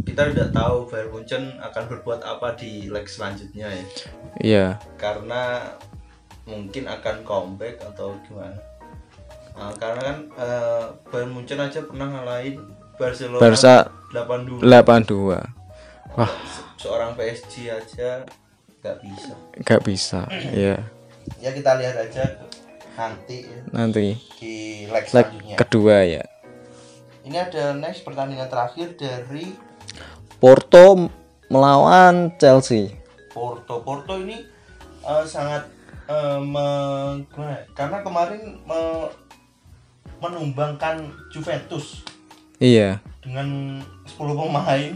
kita 0.06 0.22
tidak 0.32 0.50
tahu 0.54 0.76
Bayern 0.88 1.10
Munchen 1.12 1.44
akan 1.60 1.84
berbuat 1.90 2.20
apa 2.24 2.56
di 2.56 2.88
leg 2.88 3.04
selanjutnya 3.04 3.68
ya. 3.68 3.84
iya 4.40 4.66
karena 4.96 5.76
mungkin 6.44 6.84
akan 6.88 7.24
comeback 7.24 7.80
atau 7.82 8.16
gimana? 8.28 8.60
Nah, 9.54 9.72
karena 9.78 10.02
kan 10.02 10.18
eh, 10.34 10.86
Bayern 11.14 11.32
Munchen 11.32 11.62
aja 11.62 11.80
pernah 11.86 12.10
ngalahin 12.10 12.58
Barcelona 12.98 13.42
Barca 13.42 13.76
8-2 14.12 14.66
82 14.66 16.18
wah. 16.18 16.30
Se- 16.46 16.66
seorang 16.86 17.14
PSG 17.14 17.70
aja 17.70 18.26
nggak 18.82 18.98
bisa. 19.02 19.34
Nggak 19.62 19.82
bisa 19.86 20.20
iya. 20.58 20.78
Ya 21.40 21.50
kita 21.54 21.78
lihat 21.80 21.96
aja 21.98 22.24
nanti 22.94 23.50
ya, 23.50 23.58
nanti. 23.74 24.14
di 24.38 24.86
leg 24.86 25.06
leg 25.10 25.28
kedua 25.58 26.06
ya. 26.06 26.22
Ini 27.24 27.38
ada 27.40 27.74
next 27.74 28.04
pertandingan 28.04 28.52
terakhir 28.52 28.94
dari 29.00 29.56
Porto 30.38 31.10
melawan 31.48 32.36
Chelsea. 32.38 32.92
Porto. 33.32 33.82
Porto 33.82 34.20
ini 34.20 34.44
eh, 35.02 35.26
sangat 35.26 35.66
eh, 36.08 36.40
me- 36.40 37.24
gimana 37.32 37.52
ya? 37.58 37.64
karena 37.76 37.98
kemarin 38.04 38.42
me- 38.64 39.12
menumbangkan 40.24 41.12
Juventus 41.28 42.08
iya. 42.64 43.04
dengan 43.20 43.80
10 44.08 44.40
pemain. 44.40 44.92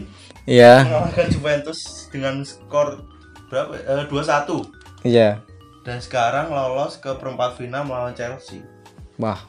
Iya. 0.48 0.88
Mengalahkan 0.88 1.28
Juventus 1.28 2.08
dengan 2.08 2.40
skor 2.40 3.04
berapa? 3.52 3.76
Eh, 3.76 4.04
2-1 4.08 5.04
iya. 5.04 5.44
Dan 5.84 6.00
sekarang 6.00 6.48
lolos 6.48 6.96
ke 6.96 7.12
perempat 7.16 7.60
final 7.60 7.84
melawan 7.84 8.16
Chelsea. 8.16 8.64
wah. 9.20 9.40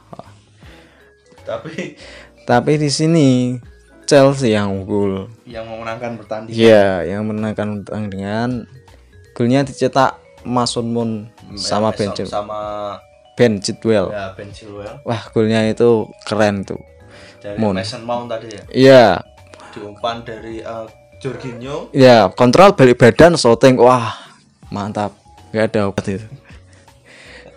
Tapi 1.44 1.96
tapi 2.44 2.72
di 2.76 2.92
sini 2.92 3.56
Chelsea 4.04 4.52
yang 4.52 4.74
unggul. 4.74 5.30
Yang 5.46 5.64
memenangkan 5.70 6.18
pertandingan. 6.18 6.58
Iya, 6.58 7.06
yang 7.06 7.22
menangkan 7.24 7.86
pertandingan. 7.86 8.50
Golnya 9.32 9.62
dicetak 9.62 10.18
Mason 10.42 10.90
Moon 10.90 11.30
sama 11.54 11.90
Ben 11.90 12.10
Chil- 12.12 12.26
sama 12.26 12.60
Ben 13.34 13.56
Chilwell. 13.56 14.10
ya 14.10 14.36
Ben 14.36 14.50
Chilwell 14.50 15.00
Wah, 15.02 15.22
golnya 15.30 15.64
itu 15.64 16.04
keren 16.22 16.62
tuh. 16.62 16.78
dari 17.40 17.56
Moon. 17.56 17.72
Mason 17.72 18.04
Mount 18.04 18.28
tadi 18.28 18.52
ya. 18.52 18.62
Iya, 18.68 19.04
Diumpan 19.72 20.20
dari 20.20 20.60
eh, 20.60 20.86
Jorginho 21.18 21.88
iya, 21.90 22.28
kontrol 22.28 22.72
balik 22.72 22.96
badan 22.96 23.32
shooting. 23.34 23.76
Wah, 23.76 24.12
mantap. 24.68 25.16
Gak 25.50 25.72
ada 25.72 25.88
obat 25.88 26.04
itu. 26.06 26.26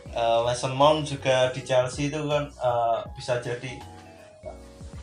Eh, 0.07 0.39
Mason 0.41 0.71
Mount 0.71 1.03
juga 1.03 1.51
di 1.51 1.61
Chelsea 1.61 2.07
itu 2.07 2.19
kan 2.23 2.47
eh, 2.47 2.97
bisa 3.13 3.37
jadi 3.37 3.71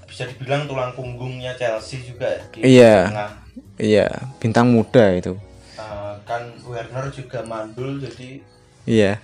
bisa 0.03 0.27
dibilang 0.27 0.65
tulang 0.65 0.91
punggungnya 0.91 1.55
Chelsea 1.55 2.01
juga 2.01 2.27
ya, 2.27 2.43
di 2.49 2.59
Iya. 2.73 2.97
tengah. 3.07 3.31
Iya, 3.77 4.07
bintang 4.39 4.71
muda 4.71 5.05
itu. 5.13 5.37
Eh, 5.75 6.15
kan 6.25 6.43
Werner 6.63 7.09
juga 7.11 7.41
mandul 7.43 7.97
jadi 7.99 8.41
Iya, 8.85 9.21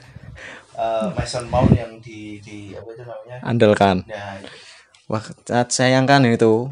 eh, 0.74 1.06
Mason 1.12 1.48
Mount 1.48 1.72
yang 1.72 1.96
di 1.98 2.38
di 2.38 2.72
apa 2.72 2.88
itu 2.90 3.02
namanya 3.02 3.36
andalkan. 3.42 3.96
nah 4.06 4.36
Wah, 5.06 5.22
sangat 5.46 5.70
sayangkan 5.70 6.26
itu 6.26 6.66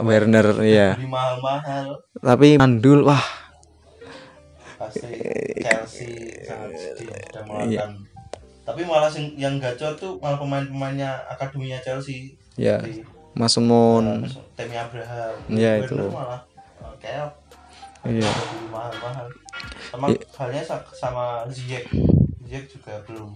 Werner 0.00 0.56
iya. 0.64 0.96
beli 0.96 1.04
mahal-mahal 1.06 1.92
Tapi 2.16 2.56
mandul 2.56 3.04
wah, 3.04 3.20
pasti 4.74 5.12
Chelsea 5.60 6.40
sangat 6.40 6.72
sedih 6.72 7.12
sudah 7.12 7.68
Iya. 7.68 7.84
tapi 8.64 8.80
malah 8.88 9.12
yang 9.36 9.60
gacor 9.60 9.92
tuh 9.94 10.16
malah 10.18 10.40
pemain-pemainnya 10.40 11.20
akademinya 11.28 11.76
Chelsea 11.84 12.32
ya. 12.56 12.80
di 12.80 13.04
Mason 13.36 13.68
Moon. 13.68 14.24
Temi 14.56 14.74
Abraham 14.74 15.36
Iya, 15.52 15.84
itu. 15.84 16.00
malah 16.08 16.40
kayak 16.96 17.28
Iya. 18.02 18.24
mahal-mahal 18.72 19.26
sama 19.90 20.06
halnya 20.36 20.62
sa- 20.62 20.86
sama 20.92 21.24
Ziyech. 21.48 21.86
Ziyech 22.44 22.66
juga 22.70 23.02
belum 23.04 23.30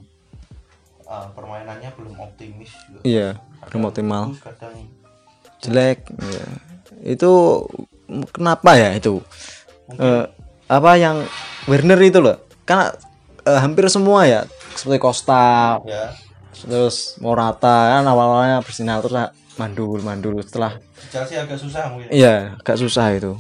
eh, 1.05 1.27
permainannya 1.33 1.91
belum 1.95 2.15
optimis 2.17 2.71
juga. 2.89 3.01
Iya, 3.03 3.29
Kadang 3.61 3.69
belum 3.71 3.83
optimal. 3.87 4.23
bagus, 4.29 4.41
kadang 4.43 4.75
jelek 5.61 5.99
ya. 6.13 6.45
itu 7.05 7.31
kenapa 8.31 8.77
ya 8.77 8.93
itu? 8.93 9.21
Eh, 9.97 10.25
apa 10.65 10.91
yang 10.97 11.25
Werner 11.65 12.01
itu 12.01 12.21
loh 12.21 12.37
karena 12.65 12.93
eh, 13.45 13.61
hampir 13.61 13.89
semua 13.89 14.25
ya 14.25 14.45
seperti 14.73 14.97
Costa 14.97 15.77
ya. 15.85 16.13
terus 16.65 17.17
Morata 17.21 17.97
kan 17.97 18.05
awal-awalnya 18.05 18.61
bersinar 18.61 19.01
terus 19.05 19.13
mandul 19.57 20.01
mandul 20.01 20.37
setelah 20.41 20.77
Chelsea 21.13 21.37
agak 21.37 21.57
susah 21.57 21.93
mungkin. 21.93 22.09
Iya 22.09 22.57
agak 22.61 22.77
susah 22.81 23.07
itu 23.13 23.33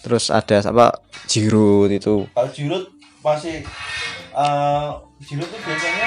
terus 0.00 0.28
ada 0.28 0.60
apa? 0.60 0.96
Giroud 1.24 1.90
itu. 1.90 2.26
Kalau 2.26 2.50
Giroud 2.50 2.84
masih 3.20 3.62
eh 4.30 4.88
Giroud 5.20 5.46
tuh 5.46 5.60
biasanya 5.60 6.06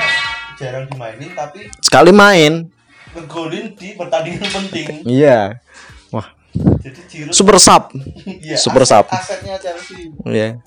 jarang 0.56 0.86
dimainin 0.88 1.32
tapi 1.34 1.70
sekali 1.80 2.10
main. 2.10 2.70
ngegolin 3.14 3.78
di 3.78 3.94
pertandingan 3.94 4.50
penting. 4.50 5.06
Iya. 5.06 5.62
Wah. 6.10 6.34
Jadi 6.82 7.02
Giroud 7.06 7.34
super 7.34 7.58
sub. 7.58 7.94
Ya, 8.42 8.58
super 8.58 8.82
aset- 8.82 9.06
sub. 9.06 9.06
asetnya 9.10 9.56
Chelsea. 9.58 10.10
Iya. 10.26 10.58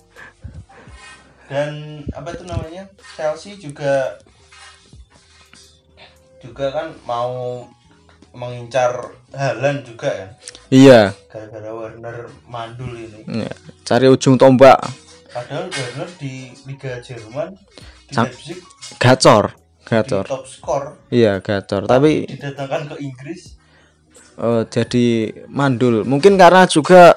Dan 1.46 1.70
apa 2.10 2.28
itu 2.32 2.42
namanya? 2.42 2.86
Chelsea 3.14 3.54
juga 3.54 4.18
juga 6.38 6.70
kan 6.70 6.86
mau 7.02 7.64
mengincar 8.37 9.16
Halan 9.33 9.81
juga 9.83 10.09
ya. 10.09 10.29
Iya. 10.68 11.01
Gara-gara 11.29 11.72
Werner 11.72 12.29
mandul 12.46 12.92
ini. 12.94 13.20
Iya. 13.27 13.53
cari 13.83 14.07
ujung 14.07 14.37
tombak. 14.37 14.77
Padahal 15.29 15.68
Werner 15.68 16.09
di 16.16 16.49
Liga 16.64 17.01
Jerman 17.01 17.53
di 18.07 18.12
Sam- 18.12 18.29
Leipzig 18.29 18.61
gacor 18.96 19.53
gacor. 19.87 20.25
top 20.27 20.44
skor 20.44 20.83
iya 21.09 21.38
gacor. 21.38 21.85
Tapi 21.85 22.27
didatangkan 22.27 22.92
ke 22.92 22.96
Inggris. 23.01 23.57
eh, 24.37 24.62
jadi 24.68 25.07
mandul. 25.49 26.05
Mungkin 26.05 26.37
karena 26.37 26.64
juga 26.64 27.16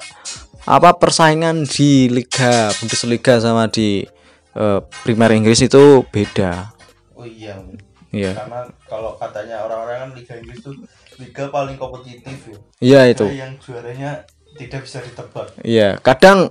apa 0.64 0.92
persaingan 0.94 1.64
di 1.64 2.08
Liga 2.08 2.68
Bundesliga 2.76 3.40
sama 3.40 3.66
di 3.66 4.04
eh, 4.52 4.80
Premier 5.02 5.32
Inggris 5.32 5.60
itu 5.60 6.04
beda. 6.08 6.68
Oh 7.16 7.24
iya. 7.24 7.56
Iya. 8.10 8.34
Karena 8.34 8.66
kalau 8.84 9.14
katanya 9.16 9.62
orang-orang 9.64 9.96
kan 9.96 10.10
Liga 10.12 10.34
Inggris 10.36 10.60
tuh 10.60 10.74
liga 11.20 11.44
paling 11.46 11.76
kompetitif 11.76 12.38
ya. 12.46 12.58
Iya 12.80 13.00
itu. 13.12 13.26
yang 13.28 13.52
juaranya 13.56 14.24
tidak 14.52 14.80
bisa 14.82 14.98
ditebak. 14.98 15.46
Iya 15.60 16.00
kadang 16.00 16.50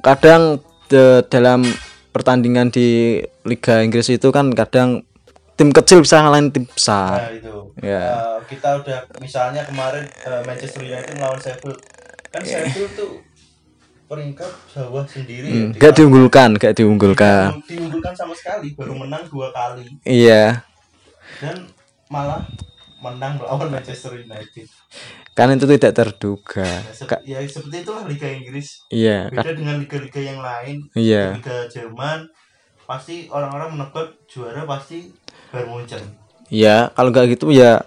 kadang 0.00 0.62
de- 0.86 1.26
dalam 1.26 1.66
pertandingan 2.10 2.70
di 2.70 3.20
Liga 3.42 3.82
Inggris 3.82 4.08
itu 4.08 4.30
kan 4.30 4.48
kadang 4.50 5.04
tim 5.52 5.68
kecil 5.68 6.00
bisa 6.00 6.20
ngalahin 6.20 6.48
tim 6.48 6.64
besar. 6.64 7.18
Nah 7.18 7.32
itu. 7.32 7.56
Iya. 7.78 8.02
Eh, 8.06 8.38
kita 8.48 8.80
udah 8.80 8.98
misalnya 9.18 9.62
kemarin 9.62 10.04
eh, 10.04 10.42
Manchester 10.44 10.80
United 10.80 11.12
melawan 11.14 11.36
Sheffield. 11.36 11.80
Kan 12.28 12.42
Sheffield 12.42 12.92
tuh 12.94 13.12
peringkat 14.06 14.46
bawah 14.72 15.02
sendiri 15.02 15.44
ya, 15.44 15.62
Hmm, 15.66 15.70
gak 15.74 15.92
diunggulkan 15.92 16.54
gak 16.54 16.78
diunggulkan. 16.78 17.58
diunggulkan 17.66 18.14
sama 18.14 18.30
sekali 18.32 18.70
baru 18.72 18.94
menang 18.94 19.26
dua 19.26 19.50
kali. 19.50 19.98
Iya. 20.06 20.62
Dan 21.42 21.66
malah 22.06 22.46
menang 23.06 23.38
melawan 23.38 23.70
Manchester 23.70 24.18
United. 24.18 24.66
Kan 25.32 25.52
itu 25.52 25.66
tidak 25.68 25.92
terduga. 25.94 26.64
Nah, 26.64 26.90
se- 26.90 27.06
Ka- 27.06 27.22
ya 27.22 27.38
seperti 27.44 27.84
itulah 27.84 28.02
Liga 28.04 28.26
Inggris. 28.26 28.82
Iya 28.88 29.28
beda 29.28 29.52
dengan 29.52 29.76
liga-liga 29.78 30.20
yang 30.20 30.40
lain. 30.40 30.76
Iya. 30.92 31.36
Liga 31.36 31.68
Jerman 31.68 32.26
pasti 32.82 33.26
orang-orang 33.28 33.76
menebak 33.76 34.14
juara 34.26 34.62
pasti 34.64 35.10
Bayern 35.52 35.68
Munchen. 35.68 36.02
Iya 36.48 36.90
kalau 36.92 37.10
nggak 37.10 37.36
gitu 37.36 37.50
ya 37.50 37.82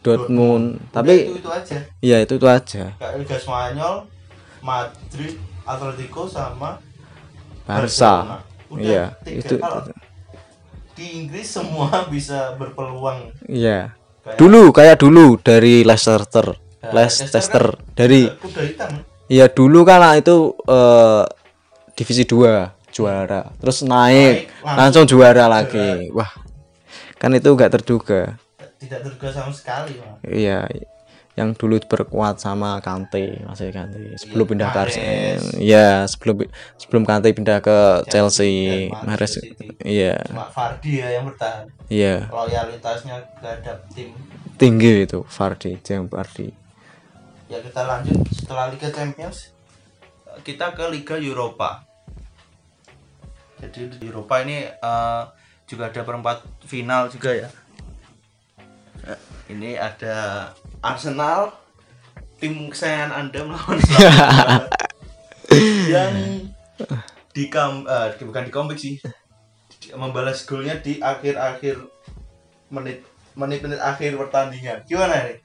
Dortmund. 0.00 0.78
Udah 0.78 0.92
tapi 0.92 1.14
itu 1.26 1.40
itu 1.40 1.50
aja. 1.50 1.78
Iya 1.98 2.16
itu 2.22 2.32
itu 2.36 2.46
aja. 2.46 2.84
Kayak 2.94 3.14
Liga 3.18 3.36
Spanyol 3.36 3.94
Madrid 4.60 5.34
Atletico 5.64 6.28
sama 6.28 6.78
Barca. 7.64 8.44
Udah 8.68 8.80
iya 8.80 9.04
tiga. 9.24 9.40
itu, 9.40 9.54
Kalau 9.56 9.80
itu. 9.82 9.92
di 10.94 11.06
Inggris 11.18 11.48
semua 11.48 11.90
bisa 12.12 12.54
berpeluang. 12.54 13.32
Iya 13.48 13.96
kayak 14.24 14.38
dulu 14.40 14.62
kayak 14.72 14.96
dulu 14.98 15.26
dari 15.38 15.84
Leicester 15.84 16.24
Nah, 16.84 16.92
Leicester 16.92 17.40
kan 17.72 17.96
dari 17.96 18.28
kuda- 18.28 18.64
hitam 18.64 18.90
Iya 19.24 19.48
dulu 19.48 19.88
kan 19.88 20.04
itu 20.20 20.52
eh, 20.68 21.24
divisi 21.96 22.28
2 22.28 22.76
juara, 22.94 23.50
terus 23.58 23.82
naik, 23.82 24.46
Naik, 24.46 24.62
langsung 24.62 25.02
langsung, 25.02 25.04
juara 25.10 25.50
lagi. 25.50 26.12
Wah, 26.14 26.30
kan 27.18 27.34
itu 27.34 27.50
nggak 27.50 27.72
terduga. 27.74 28.38
tidak 28.78 29.00
terduga 29.02 29.28
sama 29.32 29.50
sekali. 29.50 29.96
Iya, 30.22 30.68
yang 31.34 31.50
dulu 31.50 31.82
berkuat 31.82 32.38
sama 32.38 32.78
Kante, 32.78 33.42
masih 33.42 33.74
Kante. 33.74 34.14
Sebelum 34.16 34.46
Iya, 34.46 34.50
pindah 34.54 34.68
ke. 34.70 34.78
Arsenal. 34.78 35.38
Iya, 35.58 35.88
sebelum 36.06 36.36
sebelum 36.78 37.02
Kante 37.02 37.28
pindah 37.30 37.58
ke 37.58 37.78
Chelsea, 38.06 38.86
dan 38.86 39.02
Mahrez. 39.02 39.34
Iya, 39.82 40.14
cuma 40.30 40.46
Vardy 40.46 40.92
ya 40.98 41.08
yang 41.10 41.26
bertahan 41.26 41.66
iya, 41.86 42.30
loyalitasnya 42.30 43.18
terhadap 43.38 43.82
tim 43.90 44.14
tinggi 44.54 45.02
itu 45.02 45.26
Vardy, 45.26 45.82
James 45.82 46.06
Vardy. 46.06 46.54
ya 47.44 47.58
kita 47.58 47.82
lanjut 47.82 48.14
setelah 48.30 48.70
Liga 48.70 48.88
Champions 48.88 49.50
kita 50.40 50.70
ke 50.72 50.86
Liga 50.88 51.18
Eropa 51.18 51.82
jadi 53.58 53.90
di 53.90 54.06
Eropa 54.06 54.40
ini 54.40 54.64
eh, 54.64 55.22
juga 55.66 55.90
ada 55.90 56.00
perempat 56.02 56.46
final 56.62 57.10
juga 57.10 57.34
ya 57.34 57.48
Eh, 59.04 59.20
ini 59.52 59.76
ada 59.76 60.48
Arsenal 60.84 61.56
tim 62.36 62.68
kesayangan 62.68 63.24
anda 63.24 63.40
melawan 63.40 63.80
yang 65.88 66.12
di 67.32 67.44
kam 67.48 67.88
eh, 67.88 68.12
bukan 68.20 68.44
di 68.44 68.52
comeback 68.52 68.78
sih 68.78 69.00
membalas 69.96 70.44
golnya 70.44 70.76
di 70.76 71.00
akhir-akhir 71.00 71.80
menit 72.68 73.00
menit-menit 73.32 73.80
akhir 73.80 74.20
pertandingan 74.20 74.84
gimana 74.84 75.24
nih 75.24 75.38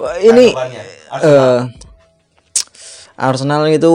Wah, 0.00 0.16
ini? 0.16 0.56
Arsenal 0.56 1.28
eh 1.28 1.60
Arsenal 3.20 3.62
itu 3.68 3.92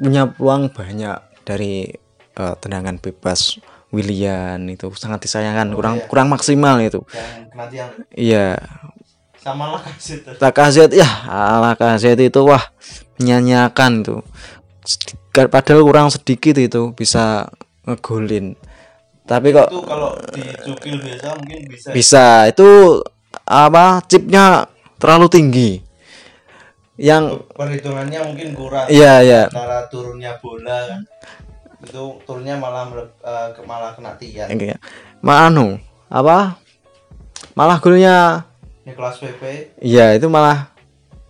punya 0.00 0.32
peluang 0.32 0.72
banyak 0.72 1.20
dari 1.44 1.92
eh, 2.40 2.54
tendangan 2.56 2.96
bebas 2.96 3.60
William 3.92 4.64
itu 4.66 4.88
sangat 4.96 5.28
disayangkan 5.28 5.76
kurang 5.76 5.96
iya. 6.00 6.08
kurang 6.08 6.28
maksimal 6.32 6.80
itu 6.82 7.04
yang 7.12 7.52
nanti 7.54 7.74
yang 7.78 7.90
iya 8.16 8.48
sama 9.46 9.78
lah 9.78 9.82
kasih 9.86 10.26
Lacazette 10.42 10.94
ya 10.98 11.06
Lacazette 11.62 12.26
itu 12.26 12.40
wah 12.42 12.66
menyanyiakan 13.22 14.02
Sedi- 14.86 15.50
padahal 15.50 15.82
kurang 15.82 16.08
sedikit 16.14 16.56
itu 16.56 16.94
bisa 16.94 17.50
ngegolin. 17.86 18.54
Tapi 19.26 19.50
kok 19.50 19.66
itu 19.66 19.82
kalau 19.82 20.14
dicukil 20.30 21.02
biasa 21.02 21.34
mungkin 21.42 21.60
bisa 21.66 21.88
bisa. 21.90 22.26
Itu 22.46 23.02
apa 23.42 23.98
chipnya 24.06 24.70
terlalu 25.02 25.26
tinggi. 25.26 25.70
Yang 26.94 27.50
perhitungannya 27.52 28.20
mungkin 28.30 28.48
kurang. 28.54 28.86
Iya 28.86 29.26
iya. 29.26 29.42
Antara 29.50 29.90
turunnya 29.90 30.38
bola 30.38 30.78
kan. 30.86 31.00
Itu 31.82 32.22
turunnya 32.22 32.56
malah 32.62 32.86
ke- 33.52 33.66
malah 33.66 33.90
kena 33.98 34.14
tiang. 34.16 34.48
Iya. 34.48 34.78
Ma 35.20 35.50
anu, 35.50 35.82
apa? 36.06 36.62
Malah 37.58 37.82
golnya 37.82 38.46
Nicolas 38.86 39.18
Pepe 39.18 39.74
iya 39.82 40.14
itu 40.14 40.30
malah 40.30 40.70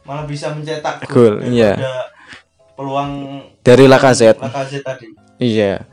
malah 0.06 0.22
bisa 0.28 0.54
mencetak 0.54 1.02
Gol, 1.10 1.42
iya. 1.50 1.74
peluang 2.78 3.42
dari 3.66 3.90
Lacazette. 3.90 4.38
Lacazette 4.38 4.86
tadi 4.86 5.06
Iya. 5.36 5.84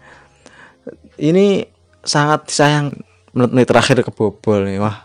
Ini 1.19 1.67
sangat 2.03 2.47
sayang 2.47 2.95
menit-menit 3.35 3.67
terakhir 3.67 3.99
kebobol 4.03 4.63
nih. 4.63 4.79
Wah. 4.79 5.03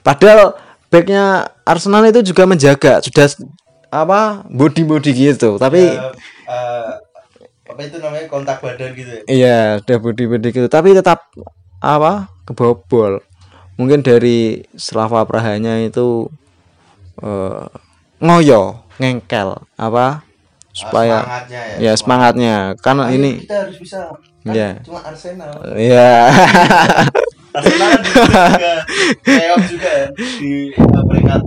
Padahal 0.00 0.56
backnya 0.88 1.50
Arsenal 1.66 2.06
itu 2.06 2.22
juga 2.22 2.46
menjaga 2.46 3.02
sudah 3.02 3.26
apa 3.90 4.46
body 4.50 4.82
body 4.86 5.10
gitu 5.10 5.58
tapi 5.58 5.86
Eh, 5.90 6.12
eh, 6.50 6.90
apa 7.66 7.80
itu 7.82 7.98
namanya 7.98 8.26
kontak 8.30 8.58
badan 8.62 8.94
gitu 8.94 9.10
ya 9.10 9.22
iya 9.26 9.58
sudah 9.82 9.98
body 10.02 10.24
body 10.30 10.48
gitu 10.54 10.68
tapi 10.70 10.94
tetap 10.94 11.30
apa 11.82 12.30
kebobol 12.46 13.22
mungkin 13.74 14.00
dari 14.06 14.62
Slava 14.78 15.26
Prahanya 15.26 15.82
itu 15.82 16.30
eh, 17.22 17.64
ngoyo 18.22 18.84
ngengkel 18.98 19.58
apa 19.74 20.22
supaya 20.74 21.22
semangatnya 21.22 21.60
ya 21.62 21.76
ya 21.78 21.92
semangatnya. 21.94 22.56
karena 22.82 23.04
Ayo, 23.06 23.14
ini 23.18 23.30
kita 23.46 23.56
harus 23.66 23.76
bisa 23.78 24.10
kan 24.44 24.52
Iya. 24.54 24.70
cuma 24.84 25.00
Arsenal. 25.00 25.52
Ya 25.78 26.28
Arsenal 27.54 27.88
kan 27.96 28.02
juga 28.04 28.74
playoff 29.22 29.64
juga 29.70 29.90
ya 29.90 30.06
di 30.14 30.52
uh, 30.74 31.04
peringkat 31.06 31.40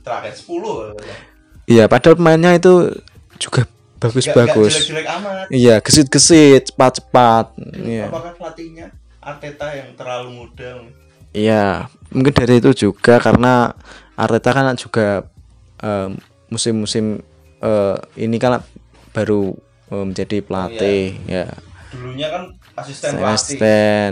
terakhir 0.00 0.34
10 0.34 1.70
iya 1.70 1.84
padahal 1.86 2.16
pemainnya 2.16 2.56
itu 2.56 2.90
juga 3.40 3.68
bagus-bagus. 4.00 4.92
Iya 5.48 5.80
gesit-gesit 5.80 6.72
cepat-cepat. 6.72 7.56
Iya. 7.80 8.12
Apakah 8.12 8.32
pelatihnya 8.36 8.92
Arteta 9.24 9.72
yang 9.72 9.96
terlalu 9.96 10.44
muda 10.44 10.84
iya 11.34 11.90
mungkin 12.08 12.30
dari 12.32 12.62
itu 12.62 12.70
juga 12.88 13.18
karena 13.18 13.74
Arteta 14.14 14.54
kan 14.54 14.78
juga 14.78 15.26
musim-musim 16.48 17.18
eh, 17.58 17.96
ini 18.16 18.38
kan 18.38 18.62
baru 19.10 19.52
eh, 19.90 20.04
menjadi 20.06 20.38
pelatih 20.40 21.18
ya. 21.26 21.50
Dulunya 21.90 22.30
kan 22.30 22.42
asisten 22.78 23.18
pelatih. 23.18 23.34
Asisten 23.34 24.10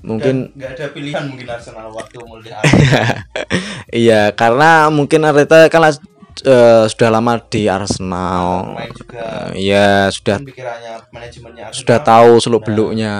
mungkin 0.00 0.54
nggak 0.54 0.70
ada 0.78 0.86
pilihan 0.94 1.24
mungkin 1.28 1.50
Arsenal 1.50 1.90
waktu 1.92 2.16
mulai 2.24 2.52
iya 4.06 4.30
karena 4.30 4.86
mungkin 4.88 5.26
Arteta 5.26 5.66
kan 5.66 5.90
eh, 5.90 6.84
sudah 6.86 7.08
lama 7.10 7.42
di 7.42 7.66
Arsenal. 7.66 8.70
Main 8.78 8.90
juga. 8.94 9.50
Iya 9.58 10.08
sudah 10.14 10.38
kan 10.38 10.46
pikirannya 10.46 10.92
manajemennya 11.10 11.62
Arsenal. 11.68 11.80
sudah 11.82 11.98
tahu 12.00 12.30
seluk 12.38 12.62
beluknya 12.62 13.14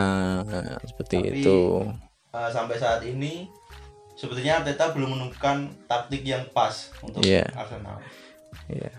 Nah, 0.47 0.79
seperti 0.87 1.17
Tapi- 1.19 1.31
itu 1.43 1.59
uh, 2.33 2.51
sampai 2.51 2.77
saat 2.77 3.03
ini 3.03 3.49
sebetulnya 4.15 4.61
Arteta 4.61 4.93
belum 4.93 5.17
menemukan 5.17 5.73
taktik 5.89 6.23
yang 6.23 6.45
pas 6.53 6.93
untuk 7.01 7.25
Iya. 7.25 7.47
Arsenal. 7.57 7.97
Iya. 8.69 8.93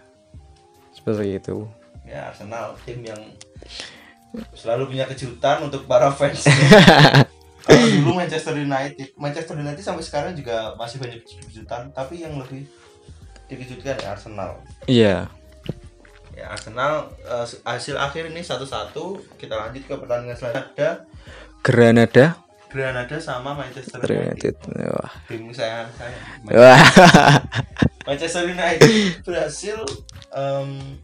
Seperti 0.89 1.37
itu. 1.37 1.67
Ya 2.03 2.33
Arsenal 2.33 2.73
tim 2.83 3.05
yang 3.05 3.21
selalu 4.55 4.95
punya 4.95 5.05
kejutan 5.05 5.61
untuk 5.61 5.85
para 5.85 6.09
fans. 6.09 6.47
Kalau 7.67 7.85
dulu 7.93 8.17
Manchester 8.17 8.57
United 8.57 9.13
Manchester 9.13 9.53
United 9.53 9.83
sampai 9.85 10.01
sekarang 10.01 10.33
juga 10.33 10.73
masih 10.81 10.97
banyak 10.97 11.21
kejutan 11.21 11.93
tapi 11.93 12.25
yang 12.25 12.33
lebih 12.41 12.65
dikejutkan 13.45 14.01
ya 14.01 14.07
Arsenal. 14.17 14.51
Iya. 14.89 15.15
ya 16.31 16.45
Arsenal 16.49 17.11
eh, 17.21 17.45
hasil 17.61 17.99
akhir 18.01 18.33
ini 18.33 18.41
satu-satu. 18.41 19.21
Kita 19.37 19.53
lanjut 19.61 19.83
ke 19.85 19.93
pertandingan 19.93 20.37
selanjutnya. 20.39 20.73
Ada 20.73 20.89
Granada 21.61 22.25
Granada 22.71 23.17
sama 23.17 23.51
Manchester 23.53 23.99
United. 24.01 24.55
Wah. 24.65 25.11
tim 25.27 25.51
saya 25.51 25.85
saya 25.93 26.15
Wah. 26.47 26.79
Manchester 28.03 28.43
United 28.45 28.89
berhasil 29.21 29.77
em, 30.31 30.97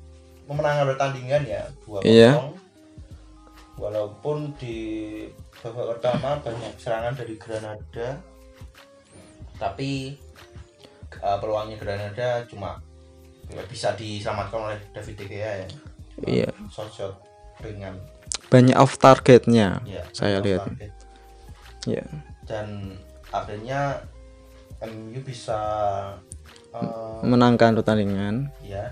memenangkan 0.43 0.87
pertandingan 0.89 1.43
ya 1.43 1.61
2-0 1.83 2.01
Iya. 2.01 2.31
walaupun 3.75 4.55
di 4.55 4.77
babak 5.59 5.99
pertama 5.99 6.39
banyak 6.39 6.73
serangan 6.77 7.13
dari 7.13 7.35
Granada 7.35 8.17
tapi 9.55 10.17
eh, 11.13 11.37
peluangnya 11.37 11.77
Granada 11.77 12.29
cuma 12.45 12.81
ya, 13.47 13.61
bisa 13.65 13.93
diselamatkan 13.93 14.59
oleh 14.63 14.79
David 14.91 15.15
De 15.15 15.25
Gea 15.25 15.51
ya 15.57 15.67
Iya. 16.19 16.49
shot 16.67 16.89
shot 16.89 17.13
ringan 17.59 17.93
Banyak 18.47 18.73
off 18.73 18.95
targetnya. 18.95 19.83
ya 19.83 20.07
Saya 20.09 20.39
off 20.39 20.45
lihat. 20.47 20.63
target. 20.65 20.91
Iya. 21.87 22.03
dan 22.43 22.91
akhirnya 23.29 24.03
MU 24.79 25.19
bisa 25.19 25.59
eh, 26.69 27.19
Menangkan 27.23 27.73
pertandingan. 27.73 28.51
ya 28.61 28.91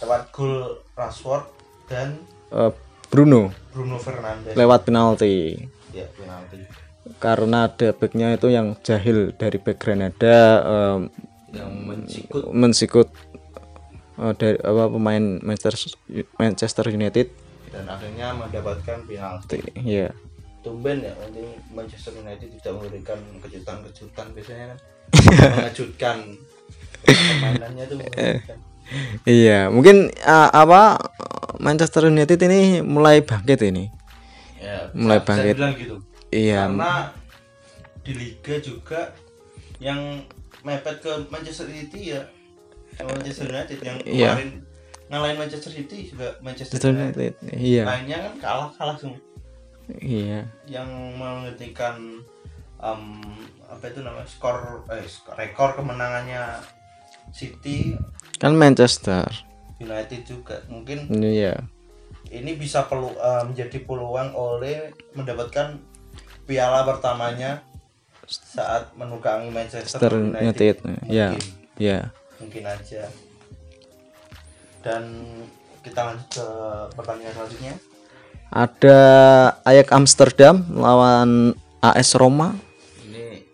lewat 0.00 0.30
gol 0.30 0.54
Rashford 0.94 1.44
dan 1.86 2.16
Eh, 2.46 2.70
Bruno 3.06 3.50
Bruno 3.70 3.98
Fernandes 3.98 4.54
lewat 4.54 4.82
penalti. 4.82 5.58
ya 5.90 6.06
penalti 6.12 6.62
Karena 7.16 7.66
ada 7.66 7.90
backnya 7.90 8.34
itu 8.34 8.48
yang 8.48 8.74
jahil 8.80 9.30
dari 9.32 9.56
back 9.56 9.78
Granada 9.78 10.38
em, 10.60 11.00
yang 11.50 11.70
mensikut 11.80 12.42
mensikut 12.50 13.08
eh, 14.16 14.34
dari 14.34 14.58
apa 14.58 14.84
pemain 14.88 15.24
Manchester 15.40 15.74
Manchester 16.34 16.86
United. 16.88 17.28
dan 17.68 17.84
akhirnya 17.86 18.32
mendapatkan 18.32 18.98
penalti 19.04 19.60
Iya. 19.76 20.10
Tumben 20.66 20.98
ya 20.98 21.14
nanti 21.14 21.38
Manchester 21.70 22.10
United 22.16 22.50
tidak 22.50 22.72
memberikan 22.74 23.18
kejutan-kejutan 23.38 24.26
biasanya 24.34 24.66
kan 24.66 24.78
mengejutkan 25.54 26.16
permainannya 27.04 27.84
tuh 27.86 27.96
mengejutkan 27.96 28.58
Iya, 29.26 29.66
mungkin 29.66 30.14
uh, 30.22 30.46
apa 30.48 30.94
Manchester 31.58 32.06
United 32.06 32.38
ini 32.40 32.82
mulai 32.82 33.18
bangkit 33.18 33.66
ini. 33.66 33.90
ya, 34.58 34.90
Mulai 34.94 35.18
bisa- 35.18 35.26
bisa 35.26 35.30
bangkit. 35.34 35.54
bilang 35.58 35.74
gitu 35.74 35.96
Iya, 36.30 36.60
karena 36.70 36.92
di 38.02 38.12
liga 38.14 38.54
juga 38.58 39.10
yang 39.78 40.22
mepet 40.62 41.02
ke 41.02 41.12
Manchester 41.26 41.66
City 41.66 42.14
ya 42.14 42.22
Manchester 42.98 43.46
United 43.46 43.78
yang 43.82 43.98
Iya. 44.02 44.30
kemarin 44.38 44.50
ngalahin 45.06 45.36
Manchester 45.36 45.70
City 45.72 45.98
juga 46.06 46.38
Manchester 46.38 46.78
Manchester 46.78 46.90
United 46.94 47.34
United. 47.42 47.58
Iya, 47.58 47.82
lainnya 47.86 48.18
kan 48.22 48.34
kalah 48.38 48.68
kalah 48.72 48.94
semua 48.94 49.18
iya, 49.96 50.46
yang 50.66 50.88
menghentikan 51.14 52.22
em, 52.76 53.02
apa 53.66 53.84
itu 53.86 54.00
namanya 54.00 54.26
skor 54.26 54.82
eh 54.90 55.06
skor- 55.06 55.36
rekor 55.36 55.74
kemenangannya 55.74 56.60
City. 57.30 57.98
Kan 58.38 58.54
Manchester. 58.54 59.26
United 59.76 60.24
juga 60.24 60.64
mungkin 60.72 61.04
Iya, 61.12 61.60
ini 62.32 62.56
bisa 62.56 62.88
pelu 62.88 63.12
eh, 63.12 63.44
menjadi 63.44 63.84
peluang 63.84 64.32
oleh 64.32 64.88
mendapatkan 65.12 65.76
piala 66.48 66.86
pertamanya 66.86 67.60
saat 68.26 68.90
menukangi 68.96 69.52
Manchester 69.52 70.10
United, 70.10 70.42
United. 70.42 70.74
Iya, 71.06 71.28
Mungkin, 71.30 71.46
iya. 71.76 71.98
mungkin 72.42 72.64
aja. 72.66 73.02
Dan 74.82 75.02
kita 75.82 76.00
lanjut 76.02 76.28
ke 76.30 76.46
pertandingan 76.94 77.34
selanjutnya 77.34 77.74
Ada 78.48 79.00
Ajax 79.62 79.88
Amsterdam 79.90 80.54
lawan 80.70 81.52
AS 81.78 82.14
Roma. 82.14 82.54
ini 83.02 83.44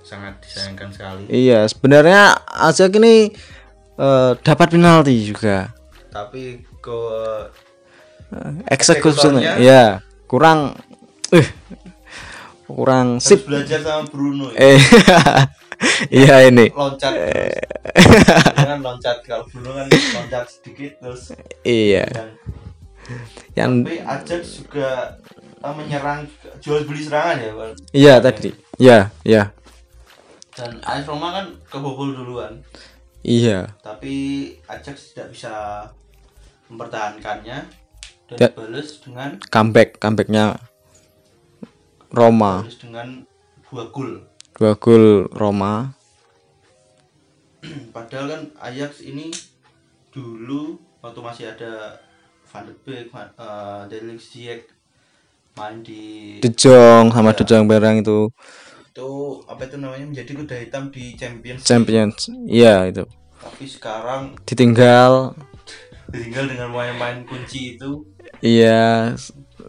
sangat 0.00 0.38
disayangkan 0.40 0.88
sekali 0.90 1.22
Iya, 1.26 1.66
sebenarnya 1.66 2.36
Ajax 2.46 2.90
ini 2.92 3.32
eh, 3.96 4.32
dapat 4.38 4.68
penalti 4.70 5.16
juga. 5.26 5.72
tapi 6.08 6.62
ke 6.78 6.98
Eksekusinya, 8.66 9.38
Eksekutornya? 9.38 9.52
ya 9.58 9.82
kurang, 10.26 10.74
eh 11.30 11.46
kurang 12.66 13.06
harus 13.16 13.22
sip. 13.22 13.44
belajar 13.44 13.78
sama 13.78 14.02
Bruno 14.04 14.50
ya. 14.50 14.58
Eh, 14.66 14.78
iya 16.24 16.36
ini. 16.44 16.66
loncat 16.68 17.12
terus. 17.14 17.54
Jangan 18.56 18.78
loncat 18.82 19.16
kalau 19.22 19.46
Bruno 19.46 19.70
kan 19.72 19.86
loncat 19.86 20.44
sedikit 20.48 20.98
terus 20.98 21.30
Iya, 21.62 22.06
dan 22.08 22.28
yang 23.54 23.82
tapi 23.82 23.98
Ajax 24.00 24.42
juga 24.60 25.14
eh, 25.60 25.74
menyerang 25.74 26.26
jual 26.58 26.82
beli 26.84 27.02
serangan 27.02 27.36
ya 27.38 27.52
Bang. 27.54 27.72
iya 27.92 28.14
tadi. 28.18 28.50
Ya, 28.76 29.08
ya. 29.24 29.50
dan 30.52 30.80
AS 30.84 31.04
Roma 31.04 31.32
kan 31.32 31.46
kebobol 31.66 32.12
duluan 32.12 32.60
Iya. 33.20 33.74
tapi 33.80 34.14
Ajax 34.66 35.12
tidak 35.12 35.32
bisa 35.32 35.52
mempertahankannya 36.68 37.58
dan 38.26 38.38
balas 38.52 38.98
dengan 39.00 39.30
Comeback, 39.48 39.98
comebacknya 39.98 40.58
Roma. 42.10 42.62
balas 42.62 42.78
dengan 42.78 43.08
dua 43.66 43.84
gol 43.90 44.10
Dua 44.56 44.72
gol 44.74 45.28
Roma. 45.30 45.92
padahal 47.94 48.26
kan 48.30 48.42
Ajax 48.62 49.00
ini 49.00 49.28
dulu 50.10 50.80
waktu 51.00 51.20
masih 51.20 51.44
ada 51.52 52.00
Van 52.46 52.62
de 52.64 52.74
Beek, 52.80 53.10
Van- 53.10 53.34
eh, 53.34 53.82
Delix 53.88 54.30
Ziyech 54.30 54.64
main 55.54 55.80
di 55.80 56.36
De 56.38 56.50
Jong 56.50 57.10
sama 57.10 57.32
Iya. 57.32 57.38
De 57.38 57.44
Jong 57.44 57.64
bareng 57.66 57.96
itu 58.00 58.28
itu 58.86 59.08
apa 59.44 59.62
itu 59.62 59.76
namanya 59.76 60.06
menjadi 60.06 60.32
kuda 60.32 60.56
hitam 60.56 60.88
di 60.88 61.12
Champions. 61.14 61.60
Champions. 61.62 62.18
Iya 62.46 62.88
itu. 62.88 63.04
tapi 63.36 63.64
sekarang 63.64 64.34
Ditinggal. 64.42 65.36
tinggal 66.08 66.44
dengan 66.46 66.68
main-main 66.70 67.22
kunci 67.22 67.76
itu 67.76 68.04
Iya. 68.40 69.16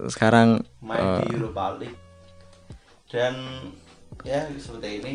Sekarang 0.07 0.61
main 0.79 1.23
di 1.23 1.35
Europa 1.35 1.75
League 1.75 1.97
dan 3.07 3.35
ya 4.21 4.43
seperti 4.53 4.99
ini 4.99 5.13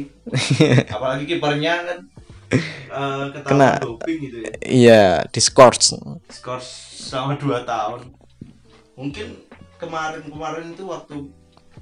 apalagi 0.97 1.25
kipernya 1.27 1.85
kan 1.85 1.99
eh, 2.53 3.43
Kena. 3.43 3.79
doping 3.79 4.17
gitu 4.21 4.37
ya 4.39 4.51
iya 4.63 5.03
discourse. 5.29 5.97
skor 6.29 6.61
selama 6.61 7.35
2 7.35 7.65
tahun 7.65 8.01
mungkin 8.95 9.29
kemarin-kemarin 9.77 10.73
itu 10.73 10.85
waktu 10.85 11.17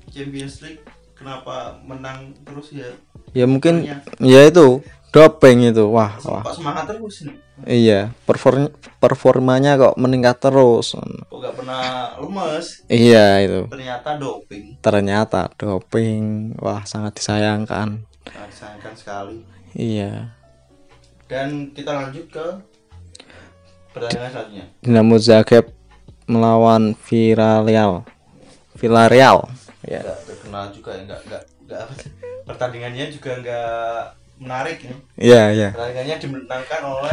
Champions 0.09 0.59
League 0.61 0.83
kenapa 1.13 1.79
menang 1.83 2.33
terus 2.43 2.73
ya 2.73 2.91
Ya 3.31 3.47
mungkin 3.47 3.87
Kipernya 3.87 4.27
ya 4.27 4.41
itu 4.45 4.83
doping 5.11 5.63
itu. 5.65 5.87
Wah, 5.87 6.19
wah. 6.25 6.43
kok 6.43 6.57
semangat 6.57 6.91
terus 6.91 7.23
nih 7.23 7.37
Iya, 7.61 8.01
perform 8.25 8.73
performanya 8.99 9.77
kok 9.77 9.95
meningkat 9.95 10.41
terus. 10.41 10.97
kok 10.97 11.05
gak 11.37 11.55
pernah 11.55 12.17
lemes 12.17 12.83
Iya 12.89 13.27
itu. 13.41 13.61
ternyata 13.69 14.17
doping 14.17 14.81
Ternyata 14.81 15.53
doping. 15.55 16.57
Wah, 16.57 16.83
sangat 16.83 17.15
disayangkan. 17.15 18.03
nah, 18.03 18.47
disayangkan 18.49 18.95
sekali 18.97 19.45
Iya. 19.71 20.35
Dan 21.31 21.49
kita 21.71 21.91
lanjut 21.95 22.27
ke 22.27 22.47
pertandingan 23.91 24.31
selanjutnya 24.31 24.65
Dinamo 24.83 25.17
Zagreb 25.17 25.67
melawan 26.27 26.95
Villarreal. 26.97 28.03
Villarreal. 28.75 29.51
Ya. 29.83 30.03
terkenal 30.21 30.71
juga 30.71 30.91
ya 30.93 31.03
nggak 31.05 31.21
nggak 31.25 31.43
nggak 31.65 31.81
apa 31.81 31.93
sih 31.97 32.11
pertandingannya 32.45 33.05
juga 33.09 33.31
nggak 33.39 33.99
menarik 34.39 34.79
ya 34.79 34.95
Iya, 35.17 35.43
iya. 35.51 35.69
pertandingannya 35.71 36.17
dimenangkan 36.19 36.83
oleh 36.85 37.13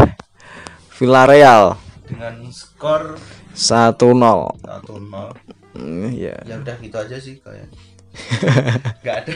Villarreal 0.91 1.63
dengan 2.03 2.35
skor 2.49 3.15
1-0. 3.53 3.97
1-0 3.97 5.33
Hmm, 5.71 6.09
Iya. 6.09 6.33
ya 6.41 6.55
udah 6.57 6.75
gitu 6.77 6.97
aja 6.97 7.17
sih 7.17 7.37
kayak 7.37 7.69
nggak 9.01 9.15
ada 9.23 9.33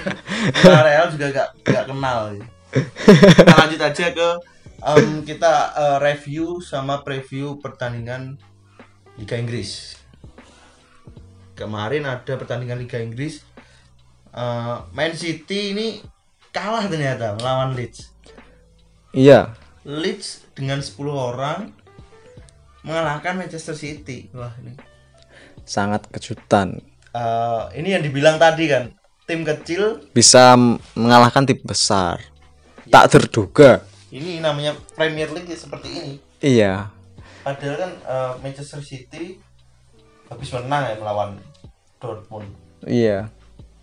Villarreal 0.51 1.05
juga 1.09 1.25
nggak 1.31 1.49
nggak 1.63 1.85
kenal 1.85 2.19
ya. 2.31 2.43
kita 3.37 3.53
lanjut 3.55 3.81
aja 3.83 4.05
ke 4.09 4.29
em, 4.81 5.21
kita 5.21 5.53
eh, 5.77 5.97
review 6.01 6.59
sama 6.59 7.05
preview 7.05 7.61
pertandingan 7.61 8.37
Liga 9.17 9.37
Inggris. 9.37 9.97
Kemarin 11.53 12.09
ada 12.09 12.33
pertandingan 12.33 12.81
Liga 12.81 12.97
Inggris. 12.97 13.45
Eh, 14.33 14.77
Man 14.91 15.13
City 15.13 15.77
ini 15.77 15.87
kalah 16.49 16.89
ternyata 16.89 17.37
melawan 17.37 17.77
Leeds. 17.77 18.09
Iya. 19.13 19.53
Leeds 19.85 20.45
dengan 20.57 20.81
10 20.81 20.97
orang 21.13 21.59
mengalahkan 22.81 23.37
Manchester 23.37 23.77
City. 23.77 24.33
Wah 24.33 24.53
ini. 24.61 24.73
Sangat 25.61 26.09
kejutan. 26.09 26.81
Eh, 27.13 27.63
ini 27.77 27.93
yang 27.93 28.01
dibilang 28.01 28.41
tadi 28.41 28.65
kan 28.65 28.89
tim 29.29 29.45
kecil 29.45 30.01
bisa 30.11 30.57
mengalahkan 30.97 31.45
tim 31.45 31.61
besar. 31.61 32.17
Tak 32.91 33.07
terduga 33.07 33.90
ini 34.11 34.43
namanya 34.43 34.75
Premier 34.93 35.31
League 35.31 35.47
ya 35.47 35.57
seperti 35.57 35.87
ini. 35.87 36.13
Iya. 36.43 36.91
Padahal 37.41 37.75
kan 37.79 37.91
eh, 37.95 38.31
Manchester 38.43 38.83
City 38.83 39.39
habis 40.27 40.49
menang 40.51 40.83
ya 40.91 40.95
melawan 40.99 41.39
Dortmund. 41.97 42.51
Iya. 42.83 43.31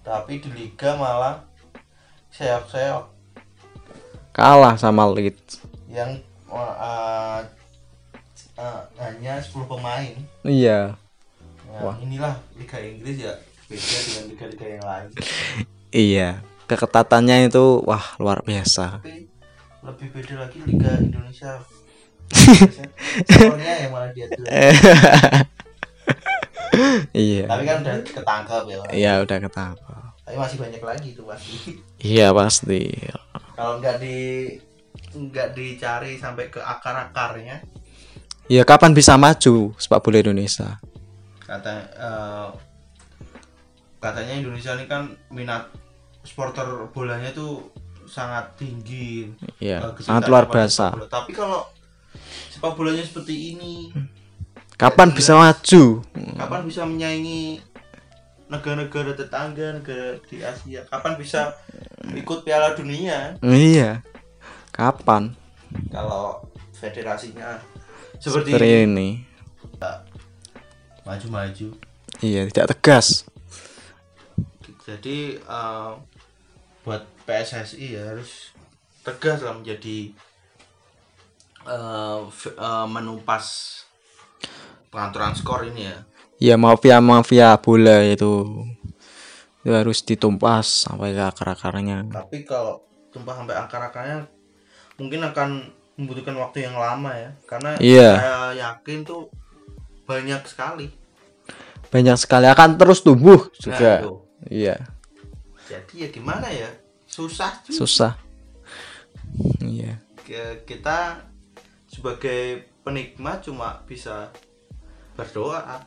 Tapi 0.04 0.40
di 0.40 0.48
liga 0.52 0.94
malah 1.00 1.44
seok-seok 2.32 3.18
kalah 4.36 4.78
sama 4.78 5.08
Leeds. 5.10 5.64
Yang 5.88 6.22
eh, 6.52 7.40
eh, 8.60 8.80
hanya 9.00 9.40
10 9.40 9.64
pemain. 9.64 10.14
Iya. 10.44 10.94
Nah, 11.68 11.94
inilah 12.02 12.34
Liga 12.56 12.80
Inggris 12.80 13.22
ya 13.22 13.34
beda 13.68 13.96
dengan 14.00 14.24
liga-liga 14.32 14.66
yang 14.66 14.84
lain. 14.84 15.10
Iya. 15.88 16.44
Keketatannya 16.68 17.48
itu 17.48 17.80
wah 17.80 18.12
luar 18.20 18.44
biasa. 18.44 19.00
Tapi 19.00 19.24
lebih 19.84 20.08
beda 20.14 20.34
lagi 20.46 20.58
Liga 20.66 20.92
Indonesia. 20.98 21.52
Skornya 23.28 23.72
yang 23.86 23.92
malah 23.94 24.12
dia 24.12 24.28
dulu 24.28 24.44
iya. 27.16 27.44
Tapi 27.48 27.62
kan 27.64 27.76
udah 27.80 27.94
ketangkap 28.04 28.62
ya. 28.68 28.76
Iya 28.92 29.12
udah 29.24 29.38
ketangkap 29.40 29.98
tapi 30.28 30.36
masih 30.36 30.60
banyak 30.60 30.82
lagi 30.84 31.08
itu 31.16 31.24
pasti 31.24 31.56
iya 32.04 32.36
pasti. 32.36 33.00
Kalau 33.56 33.80
nggak 33.80 33.96
di 33.96 34.16
nggak 35.16 35.56
dicari 35.56 36.20
sampai 36.20 36.52
ke 36.52 36.60
akar 36.60 37.08
akarnya 37.08 37.64
ya 38.44 38.60
kapan 38.68 38.92
bisa 38.92 39.16
maju 39.16 39.72
sepak 39.80 40.04
bola 40.04 40.20
Indonesia? 40.20 40.76
Kata 41.48 41.72
eh, 41.96 42.48
katanya 44.04 44.34
Indonesia 44.36 44.76
ini 44.76 44.84
kan 44.84 45.16
minat 45.32 45.72
supporter 46.28 46.92
bolanya 46.92 47.32
tuh 47.32 47.72
sangat 48.08 48.56
tinggi 48.56 49.28
Eh, 49.60 49.76
sangat 50.00 50.24
luar 50.26 50.48
biasa. 50.48 50.96
tapi 51.06 51.30
kalau 51.30 51.68
sepak 52.48 52.72
bolanya 52.74 53.04
seperti 53.04 53.54
ini 53.54 53.92
kapan 54.74 55.12
bisa 55.12 55.36
maju? 55.36 56.00
kapan 56.34 56.60
bisa 56.64 56.82
menyaingi 56.82 57.60
negara-negara 58.48 59.12
tetangga 59.12 59.76
negara 59.76 60.16
di 60.24 60.40
Asia? 60.40 60.80
Kapan 60.82 61.14
bisa 61.14 61.52
ikut 62.10 62.42
Piala 62.42 62.72
Dunia? 62.72 63.36
Iya. 63.38 64.00
Kapan? 64.72 65.36
Kalau 65.92 66.48
federasinya 66.72 67.60
seperti, 68.16 68.56
seperti 68.56 68.88
ini. 68.88 68.88
ini. 68.88 69.08
Maju-maju. 71.04 71.68
Iya 72.18 72.48
tidak 72.48 72.72
tegas. 72.72 73.28
Jadi 74.82 75.36
eh, 75.36 75.90
buat 76.88 77.04
PSSI 77.28 78.00
ya 78.00 78.16
harus 78.16 78.56
tegas 79.04 79.44
lah 79.44 79.52
menjadi 79.52 80.16
eh, 81.68 82.20
f- 82.32 82.56
eh, 82.56 82.86
menumpas 82.88 83.44
pengaturan 84.88 85.36
skor 85.36 85.68
ini 85.68 85.92
ya. 85.92 85.98
Ya 86.40 86.54
mafia 86.56 86.96
mafia 87.04 87.52
bola 87.60 88.00
itu 88.08 88.64
itu 89.60 89.74
harus 89.74 90.00
ditumpas 90.00 90.88
sampai 90.88 91.12
ke 91.12 91.20
akar 91.20 91.52
akarnya 91.52 92.08
tapi 92.08 92.46
kalau 92.48 92.80
tumpah 93.12 93.34
sampai 93.36 93.58
akar-akarnya 93.58 94.24
mungkin 94.96 95.20
akan 95.28 95.68
membutuhkan 95.98 96.36
waktu 96.38 96.64
yang 96.64 96.78
lama 96.78 97.10
ya. 97.12 97.30
Karena 97.44 97.70
Iya. 97.82 98.10
saya 98.16 98.38
yakin 98.54 98.98
tuh 99.02 99.28
banyak 100.06 100.40
sekali. 100.46 100.88
Banyak 101.90 102.16
sekali 102.16 102.46
akan 102.48 102.78
terus 102.78 103.02
tumbuh 103.02 103.44
Nah, 103.44 103.50
juga 103.58 103.90
itu. 104.00 104.12
iya 104.48 104.76
jadi 105.68 105.94
ya 105.94 106.08
gimana 106.08 106.48
ya? 106.48 106.68
Susah 107.04 107.60
juga. 107.62 107.78
Susah. 107.78 108.12
Iya. 109.60 110.00
Ke- 110.24 110.64
kita 110.64 111.24
sebagai 111.86 112.40
penikmat 112.82 113.44
cuma 113.44 113.84
bisa 113.84 114.32
berdoa. 115.14 115.84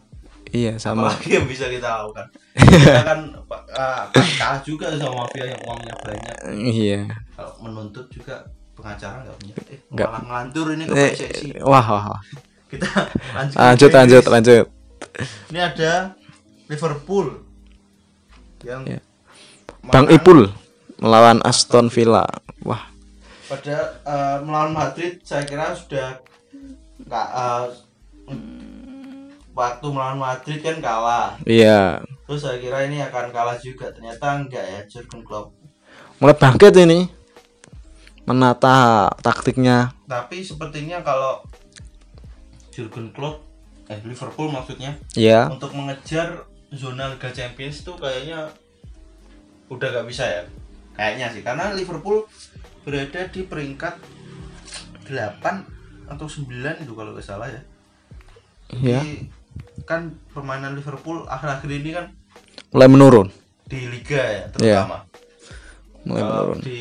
Iya 0.51 0.75
sama. 0.77 1.07
Apalagi 1.07 1.29
yang 1.39 1.47
bisa 1.47 1.65
kita 1.65 1.87
lakukan. 2.03 2.27
Kita 2.71 3.01
kan 3.07 3.19
uh, 3.47 4.03
kalah 4.11 4.59
juga 4.61 4.91
sama 4.99 5.23
mafia 5.23 5.47
yang 5.47 5.61
uangnya 5.63 5.93
banyak. 6.03 6.35
Iya. 6.59 6.99
Kalau 7.31 7.53
menuntut 7.63 8.05
juga 8.11 8.43
pengacara 8.75 9.23
nggak 9.23 9.37
punya. 9.39 9.55
Eh, 9.71 9.79
Nggak. 9.87 10.07
ngelantur 10.27 10.65
ini 10.75 10.83
ke 10.83 10.93
Eh, 10.97 11.11
wah, 11.63 11.79
wah, 11.85 12.03
wah. 12.11 12.21
kita 12.67 12.87
lanjut 13.31 13.55
lanjut 13.59 13.91
lanjut 13.93 14.23
lanjut. 14.27 14.65
Ini 15.51 15.59
ada 15.61 15.91
Liverpool 16.67 17.27
yang 18.67 18.83
Ya. 18.83 18.99
Bang 19.89 20.05
Ipul 20.13 20.53
melawan 21.01 21.41
Aston 21.41 21.89
Villa. 21.89 22.27
Wah. 22.61 22.91
Pada 23.49 23.97
eh, 24.05 24.37
melawan 24.45 24.77
Madrid 24.77 25.17
saya 25.25 25.41
kira 25.47 25.73
sudah 25.73 26.21
nggak 27.01 27.27
eh, 27.33 27.65
waktu 29.57 29.87
melawan 29.89 30.21
Madrid 30.21 30.61
kan 30.61 30.77
kalah. 30.77 31.41
Iya. 31.49 32.05
Terus 32.29 32.45
saya 32.45 32.61
kira 32.61 32.85
ini 32.85 33.01
akan 33.01 33.33
kalah 33.33 33.57
juga. 33.57 33.89
Ternyata 33.89 34.37
enggak 34.37 34.65
ya 34.65 34.79
Jurgen 34.85 35.25
Klopp. 35.25 35.57
Mulai 36.21 36.37
bangkit 36.37 36.73
ini. 36.77 37.09
Menata 38.29 39.09
taktiknya. 39.25 39.97
Tapi 40.05 40.45
sepertinya 40.45 41.01
kalau 41.01 41.41
Jurgen 42.69 43.09
Klopp 43.11 43.51
eh 43.91 43.99
Liverpool 44.07 44.47
maksudnya 44.47 44.95
ya 45.19 45.51
untuk 45.51 45.75
mengejar 45.75 46.47
zona 46.71 47.11
Liga 47.11 47.27
Champions 47.35 47.83
itu 47.83 47.91
kayaknya 47.99 48.47
udah 49.71 49.87
gak 49.87 50.07
bisa 50.11 50.27
ya? 50.27 50.43
Kayaknya 50.99 51.27
sih 51.31 51.41
karena 51.41 51.71
Liverpool 51.71 52.27
berada 52.83 53.21
di 53.31 53.41
peringkat 53.47 53.95
8 55.07 56.11
atau 56.11 56.27
9 56.27 56.83
itu 56.83 56.91
kalau 56.91 57.15
nggak 57.15 57.23
salah 57.25 57.47
ya. 57.47 57.61
Ya 58.79 58.99
Jadi, 58.99 59.31
kan 59.87 60.15
permainan 60.35 60.75
Liverpool 60.75 61.27
akhir-akhir 61.27 61.71
ini 61.71 61.91
kan 61.95 62.05
mulai 62.71 62.87
menurun. 62.91 63.27
di 63.71 63.87
Liga 63.87 64.19
ya 64.19 64.43
terutama. 64.51 65.07
Mulai 66.03 66.21
kalau 66.27 66.43
menurun. 66.51 66.59
di 66.59 66.77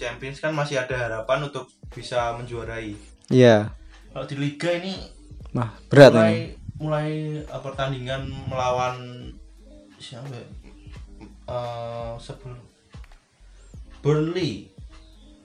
Champions 0.00 0.38
kan 0.40 0.52
masih 0.56 0.80
ada 0.80 0.96
harapan 0.96 1.44
untuk 1.52 1.68
bisa 1.92 2.32
menjuarai. 2.40 2.96
Iya. 3.28 3.76
Kalau 4.16 4.24
di 4.24 4.36
Liga 4.40 4.72
ini 4.72 4.96
wah 5.52 5.76
berat 5.92 6.12
mulai 6.16 6.32
ini. 6.32 6.40
mulai 6.80 7.08
uh, 7.52 7.60
pertandingan 7.60 8.24
melawan 8.48 8.96
siapa 10.00 10.32
ya? 10.32 10.61
Eh, 11.48 12.12
sebelum 12.22 12.58
Burnley. 14.02 14.70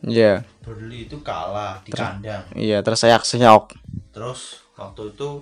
Iya. 0.06 0.46
Burnley 0.62 1.10
itu 1.10 1.18
kalah 1.26 1.82
di 1.82 1.90
kandang. 1.94 2.46
iya 2.54 2.86
terseok-seok 2.86 3.74
terus 4.14 4.62
waktu 4.78 5.14
itu 5.14 5.42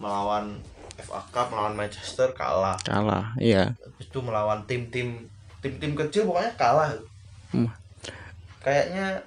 melawan 0.00 0.60
FA 1.00 1.20
Cup 1.32 1.52
melawan 1.52 1.76
Manchester 1.76 2.32
kalah. 2.32 2.76
Kalah 2.84 3.32
iya. 3.40 3.76
Habis 3.76 4.08
itu 4.08 4.20
melawan 4.20 4.64
tim-tim 4.68 5.28
tim-tim 5.60 5.92
kecil 5.96 6.24
pokoknya 6.28 6.52
kalah. 6.56 6.88
Hmm. 7.50 7.66
kayaknya 8.62 9.24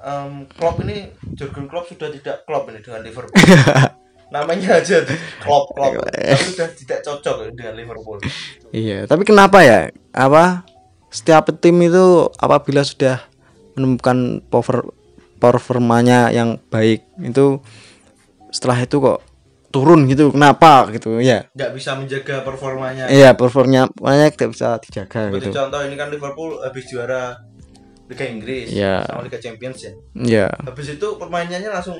em, 0.00 0.46
Klopp 0.56 0.80
ini 0.86 1.10
Jurgen 1.36 1.68
Klopp 1.68 1.90
sudah 1.90 2.08
tidak 2.08 2.46
Klopp 2.48 2.70
ini 2.72 2.80
dengan 2.80 3.02
Liverpool 3.04 3.36
namanya 4.30 4.78
aja 4.78 5.02
Klopp 5.38 5.74
tapi 5.78 6.06
sudah 6.46 6.68
tidak 6.70 6.98
cocok 7.02 7.50
dengan 7.50 7.74
Liverpool 7.74 8.18
Iya, 8.70 9.02
tapi 9.04 9.26
kenapa 9.26 9.60
ya? 9.60 9.90
Apa 10.10 10.62
setiap 11.10 11.50
tim 11.58 11.74
itu 11.80 12.30
apabila 12.36 12.80
sudah 12.80 13.18
menemukan 13.74 14.38
power 14.46 14.86
performanya 15.36 16.30
yang 16.30 16.62
baik 16.68 17.02
itu 17.18 17.58
setelah 18.50 18.78
itu 18.78 18.98
kok 18.98 19.18
turun 19.70 20.06
gitu. 20.06 20.30
Kenapa 20.30 20.86
gitu? 20.90 21.18
Ya. 21.18 21.46
nggak 21.50 21.70
bisa 21.72 21.94
menjaga 21.94 22.42
performanya 22.42 23.06
Iya, 23.06 23.34
performanya 23.34 23.90
makanya 23.98 24.30
tidak 24.30 24.50
bisa 24.54 24.78
dijaga 24.78 25.20
seperti 25.26 25.46
gitu. 25.46 25.56
contoh 25.56 25.80
ini 25.82 25.94
kan 25.94 26.08
Liverpool 26.10 26.58
habis 26.60 26.84
juara 26.86 27.38
Liga 28.06 28.26
Inggris 28.26 28.66
Iya. 28.68 29.06
sama 29.06 29.22
Liga 29.22 29.38
Champions 29.38 29.78
ya 29.80 29.92
Iya. 30.14 30.46
habis 30.62 30.86
itu 30.90 31.06
permainannya 31.14 31.70
langsung 31.70 31.98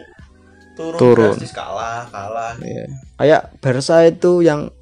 turun, 0.77 0.99
Turun. 0.99 1.33
drastis 1.35 1.53
kalah 1.55 2.07
kalah. 2.09 2.55
Iya. 2.61 2.87
Kayak 3.19 3.43
Barca 3.61 3.97
itu 4.07 4.33
yang 4.45 4.73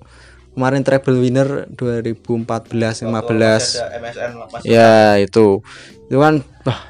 kemarin 0.59 0.83
treble 0.83 1.23
winner 1.23 1.71
2014 1.71 3.07
Waktu 3.07 3.07
15 3.07 3.15
masih 3.15 3.79
ada 3.79 3.99
MSN 4.03 4.31
ya 4.67 5.15
itu. 5.23 5.63
Itu 6.11 6.19
kan 6.19 6.43
wah 6.67 6.81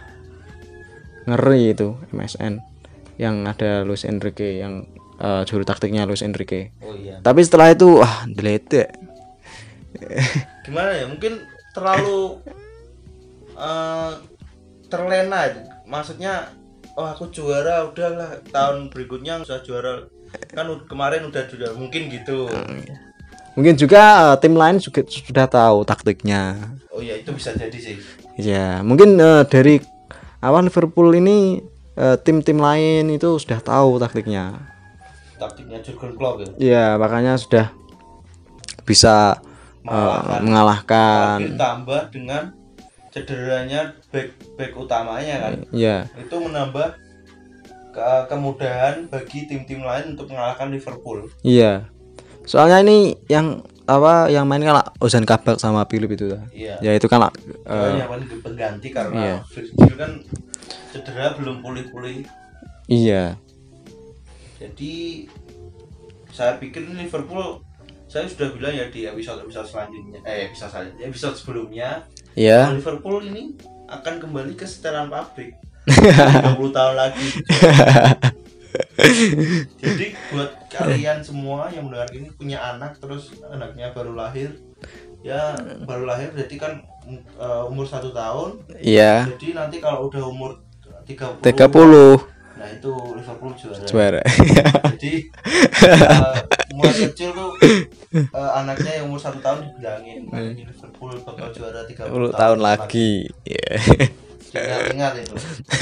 ngeri 1.28 1.76
itu 1.76 2.00
MSN 2.16 2.64
yang 3.20 3.44
ada 3.44 3.84
Luis 3.84 4.08
Enrique 4.08 4.56
yang 4.62 4.88
eh, 5.20 5.42
juru 5.44 5.68
taktiknya 5.68 6.08
Luis 6.08 6.24
Enrique. 6.24 6.72
Oh 6.80 6.96
iya. 6.96 7.20
Tapi 7.20 7.44
setelah 7.44 7.68
itu 7.68 8.00
wah 8.00 8.24
delete 8.24 8.88
gimana 10.64 10.96
ya? 10.96 11.04
Mungkin 11.08 11.44
terlalu 11.76 12.40
eh, 13.52 14.12
terlena. 14.88 15.40
Itu. 15.52 15.60
maksudnya 15.88 16.52
oh 16.98 17.06
aku 17.06 17.30
juara 17.30 17.86
udahlah. 17.86 18.42
Tahun 18.50 18.90
berikutnya 18.90 19.38
bisa 19.38 19.62
juara. 19.62 20.10
Kan 20.50 20.66
kemarin 20.90 21.30
udah 21.30 21.46
juara. 21.46 21.70
Mungkin 21.78 22.10
gitu. 22.10 22.50
Mungkin 23.54 23.74
juga 23.78 24.34
eh, 24.34 24.36
tim 24.42 24.54
lain 24.58 24.82
juga 24.82 25.06
sudah 25.06 25.46
tahu 25.46 25.86
taktiknya. 25.86 26.74
Oh 26.90 26.98
ya 26.98 27.14
itu 27.14 27.30
bisa 27.30 27.54
jadi 27.54 27.78
sih. 27.78 27.96
Ya 28.38 28.82
mungkin 28.82 29.14
eh, 29.18 29.42
dari 29.46 29.78
awal 30.42 30.66
Liverpool 30.66 31.14
ini 31.14 31.62
eh, 31.94 32.16
tim-tim 32.22 32.58
lain 32.58 33.14
itu 33.14 33.38
sudah 33.38 33.62
tahu 33.62 34.02
taktiknya. 34.02 34.58
Taktiknya 35.38 35.78
Jurgen 35.86 36.18
Klopp 36.18 36.42
ya? 36.42 36.48
Ya 36.58 36.84
makanya 36.98 37.38
sudah 37.38 37.70
bisa 38.82 39.38
Mengalahkan. 39.86 40.40
mengalahkan. 40.44 41.36
Ditambah 41.54 42.02
dengan 42.10 42.42
cederanya 43.18 43.80
back 44.14 44.30
back 44.54 44.72
utamanya 44.78 45.36
kan. 45.42 45.52
Ya 45.74 46.06
itu 46.14 46.36
menambah 46.38 46.94
ke- 47.90 48.24
kemudahan 48.30 49.10
bagi 49.10 49.50
tim-tim 49.50 49.82
lain 49.82 50.14
untuk 50.14 50.30
mengalahkan 50.30 50.70
Liverpool. 50.70 51.26
Iya. 51.42 51.90
Soalnya 52.46 52.80
ini 52.86 53.18
yang 53.26 53.66
apa 53.88 54.28
yang 54.28 54.44
main 54.44 54.60
kan 54.60 54.84
Ozan 55.00 55.24
Kabak 55.24 55.56
sama 55.56 55.82
Philip 55.88 56.12
itu 56.12 56.28
ta. 56.28 56.44
iya. 56.52 56.76
Ya 56.78 56.92
itu 56.94 57.08
kan 57.08 57.24
Soalnya 57.64 58.04
yang 58.04 58.10
paling 58.12 58.28
pengganti 58.44 58.88
karena 58.92 59.16
iya. 59.18 59.36
Virgil 59.48 59.94
kan 59.96 60.12
cedera 60.92 61.34
belum 61.36 61.64
pulih-pulih. 61.64 62.24
Iya. 62.88 63.36
Jadi 64.60 65.26
saya 66.32 66.54
pikir 66.60 66.86
Liverpool 66.86 67.64
saya 68.08 68.24
sudah 68.24 68.48
bilang 68.56 68.72
ya 68.72 68.88
di 68.88 69.04
episode 69.04 69.44
episode 69.44 69.68
selanjutnya 69.68 70.24
eh 70.24 70.48
episode 70.48 70.70
selanjutnya 70.72 71.04
episode 71.12 71.36
sebelumnya 71.36 71.88
ya 72.38 72.70
Liverpool 72.70 73.26
ini 73.26 73.58
akan 73.90 74.14
kembali 74.22 74.54
ke 74.54 74.62
setelan 74.68 75.10
pabrik. 75.10 75.58
30 75.88 76.54
tahun 76.70 76.94
lagi. 76.94 77.24
Jadi 79.80 80.06
buat 80.30 80.52
kalian 80.68 81.24
semua 81.24 81.72
yang 81.72 81.88
mendengar 81.88 82.12
ini 82.12 82.28
punya 82.30 82.60
anak 82.60 83.00
terus 83.00 83.32
anaknya 83.48 83.90
baru 83.96 84.12
lahir 84.12 84.52
ya 85.24 85.56
baru 85.82 86.04
lahir 86.06 86.30
berarti 86.30 86.56
kan 86.60 86.84
uh, 87.40 87.64
umur 87.66 87.88
satu 87.88 88.12
tahun. 88.12 88.62
Iya. 88.78 89.32
Jadi 89.34 89.56
nanti 89.56 89.80
kalau 89.80 90.06
udah 90.12 90.22
umur 90.28 90.60
30 91.08 91.40
30 91.42 92.38
nah 92.58 92.66
itu 92.74 92.92
Liverpool 93.16 93.52
juara. 93.56 93.86
Juara. 93.88 94.22
Jadi 94.94 95.14
uh, 95.88 96.36
mulai 96.76 96.94
kecil 97.08 97.30
tuh 97.32 97.50
uh, 98.12 98.50
anaknya 98.56 99.00
yang 99.00 99.12
umur 99.12 99.20
satu 99.20 99.38
tahun 99.38 99.68
dibilangin 99.68 100.28
"Nanti 100.28 100.64
Liverpool 100.64 101.12
bakal 101.22 101.48
juara 101.52 101.84
30 101.84 102.08
10 102.08 102.32
tahun 102.34 102.58
lagi. 102.58 103.10
Iya. 103.44 103.72
ingat-ingat 104.48 105.12
itu. 105.20 105.34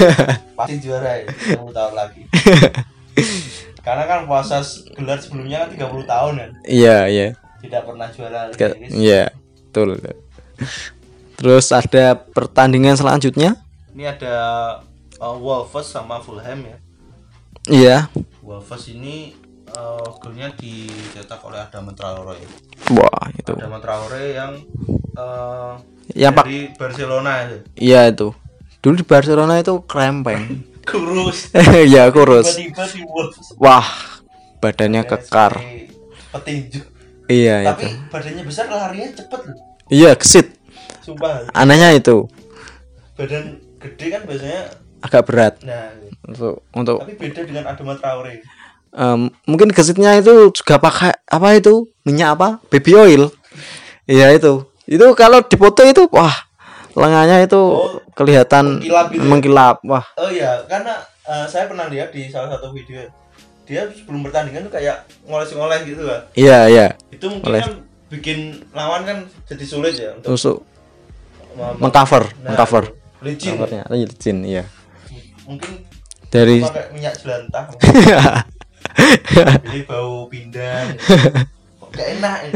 Pasti 0.59 0.75
juara 0.83 1.23
ya 1.23 1.25
30 1.55 1.71
tahun 1.71 1.93
lagi. 1.95 2.21
Karena 3.87 4.03
kan 4.03 4.19
puasa 4.27 4.59
gelar 4.93 5.19
sebelumnya 5.23 5.63
kan 5.63 5.69
30 5.87 6.03
tahun 6.03 6.33
kan? 6.35 6.51
Iya 6.67 6.97
iya. 7.07 7.27
Tidak 7.63 7.81
pernah 7.87 8.07
juara 8.11 8.51
Liga 8.51 8.59
Ke- 8.59 8.75
Inggris. 8.75 8.91
iya 8.91 9.23
betul. 9.71 9.95
Terus 11.37 11.71
ada 11.71 12.05
pertandingan 12.17 12.99
selanjutnya? 12.99 13.55
Ini 13.95 14.03
ada 14.13 14.35
uh, 15.17 15.37
Wolves 15.39 15.87
sama 15.87 16.19
Fulham 16.19 16.59
ya. 16.65 16.77
Iya. 17.67 17.97
Wolves 18.43 18.83
ini 18.91 19.31
uh, 19.75 20.07
golnya 20.21 20.47
dicetak 20.55 21.41
oleh 21.43 21.59
Adama 21.59 21.91
Traore. 21.91 22.39
Wah 22.95 23.25
itu. 23.35 23.53
Adama 23.57 23.79
Traore 23.83 24.23
yang 24.31 24.51
uh, 25.17 25.75
yang 26.15 26.31
pak 26.31 26.45
dari 26.47 26.71
Barcelona 26.77 27.31
itu. 27.49 27.57
Iya 27.75 28.07
itu. 28.13 28.31
Dulu 28.79 28.93
di 29.03 29.05
Barcelona 29.07 29.59
itu 29.59 29.73
krempeng. 29.83 30.63
Kurus. 30.87 31.51
Ya 31.93 32.07
kurus. 32.07 32.55
Tiba-tiba 32.55 32.85
di 32.87 33.01
Wolves 33.03 33.51
wah 33.59 33.87
badannya 34.63 35.03
kekar. 35.03 35.59
Seperti 35.59 35.91
petinju. 36.31 36.81
Iya 37.27 37.75
tapi 37.75 37.91
itu. 37.91 38.07
badannya 38.07 38.43
besar 38.47 38.65
larinya 38.71 39.09
cepet 39.11 39.41
loh. 39.51 39.57
Iya 39.91 40.15
kesit 40.15 40.55
sumpah. 41.03 41.51
Anehnya 41.51 41.91
itu. 41.91 42.31
Badan 43.19 43.59
gede 43.83 44.05
kan 44.15 44.21
biasanya 44.23 44.61
agak 45.03 45.23
berat. 45.27 45.53
Nah 45.67 45.91
untuk 46.27 46.63
untuk 46.71 47.03
tapi 47.03 47.15
beda 47.19 47.41
dengan 47.43 47.63
Adama 47.67 47.95
Traore 47.99 48.43
em, 48.89 49.27
mungkin 49.43 49.69
gesitnya 49.69 50.15
itu 50.15 50.51
juga 50.51 50.77
pakai 50.77 51.15
apa 51.23 51.47
itu? 51.53 51.87
Minyak 52.01 52.29
apa? 52.35 52.47
Baby 52.67 52.91
oil. 52.93 53.23
Iya 54.05 54.31
itu. 54.31 54.63
Itu 54.85 55.11
kalau 55.13 55.41
dipoto 55.41 55.83
itu 55.83 56.07
wah 56.09 56.31
lengannya 56.93 57.43
itu 57.43 57.59
Oh, 57.59 57.99
kelihatan 58.13 58.79
mengkilap 58.79 59.07
gitu 59.09 59.19
ya? 59.19 59.27
mengkilap 59.27 59.77
wah. 59.83 60.05
Oh 60.15 60.27
iya. 60.27 60.63
Karena 60.65 60.95
eh, 61.23 61.45
saya 61.45 61.67
pernah 61.67 61.85
lihat 61.87 62.09
di 62.09 62.27
salah 62.27 62.47
satu 62.49 62.71
video 62.71 63.03
dia 63.67 63.83
sebelum 63.91 64.23
pertandingan 64.23 64.63
tuh 64.63 64.79
kayak 64.79 65.03
ngoles-ngoles 65.27 65.83
gitu 65.83 66.07
kan 66.07 66.23
iya 66.39 66.71
iya. 66.71 66.87
Itu 67.11 67.27
mungkin 67.27 67.51
Ngoles. 67.51 67.63
kan 67.67 67.73
bikin 68.07 68.39
lawan 68.71 69.03
kan 69.03 69.17
jadi 69.43 69.65
sulit 69.67 69.93
ya 69.99 70.15
untuk 70.15 70.31
tusuk 70.31 70.57
mem- 71.51 71.75
mengcover 71.75 72.31
nah, 72.39 72.55
mengcover. 72.55 72.95
licin. 73.19 73.59
Covernya 73.59 73.83
licin 73.91 74.37
iya. 74.47 74.63
Mungkin 75.43 75.83
dari 76.31 76.63
pakai 76.63 76.95
minyak 76.95 77.19
jelantah 77.19 77.67
jadi 79.31 79.79
bau 79.85 80.27
pindah 80.29 80.95
kok 81.77 81.89
gak 81.93 82.07
enak 82.19 82.37
ini? 82.49 82.53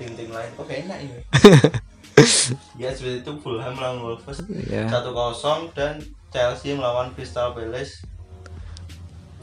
Ting-ting 0.00 0.30
lain 0.32 0.50
kok 0.56 0.64
gak 0.64 0.80
enak 0.88 0.98
ini? 1.04 1.18
Ya 2.78 2.94
seperti 2.94 3.26
itu 3.26 3.32
Fulham 3.42 3.74
melawan 3.74 3.98
Wolves. 4.02 4.38
Ya 4.70 4.86
satu 4.86 5.10
kosong 5.10 5.70
dan 5.74 5.98
Chelsea 6.30 6.74
melawan 6.74 7.10
Crystal 7.14 7.54
Palace 7.54 8.06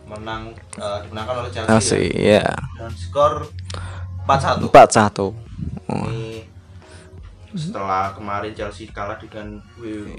menang 0.08 0.52
eh, 0.76 0.98
dimenangkan 1.08 1.36
oleh 1.46 1.52
Chelsea 1.56 1.72
Chelsea 1.72 2.04
ya. 2.12 2.44
ya 2.44 2.48
dan 2.76 2.92
skor 3.00 3.48
4-1 4.28 4.68
empat 4.68 4.90
satu. 4.92 5.32
Oh, 5.88 6.08
ini 6.12 6.44
setelah 7.56 8.16
kemarin 8.16 8.52
Chelsea 8.56 8.88
kalah 8.92 9.20
dengan 9.20 9.60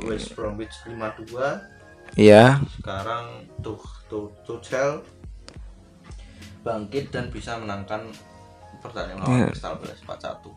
West 0.05 0.37
Bromwich 0.37 0.73
5-2 0.85 2.17
iya. 2.21 2.61
Sekarang 2.77 3.49
tuh 3.65 3.81
tuh 4.09 4.29
Tuchel 4.45 5.01
bangkit 6.63 7.11
dan 7.11 7.29
bisa 7.29 7.59
menangkan 7.59 8.07
pertandingan 8.79 9.23
Iya. 9.23 9.29
lawan 9.29 9.47
Crystal 9.49 9.75
Palace 9.77 10.03
4-1 10.03 10.51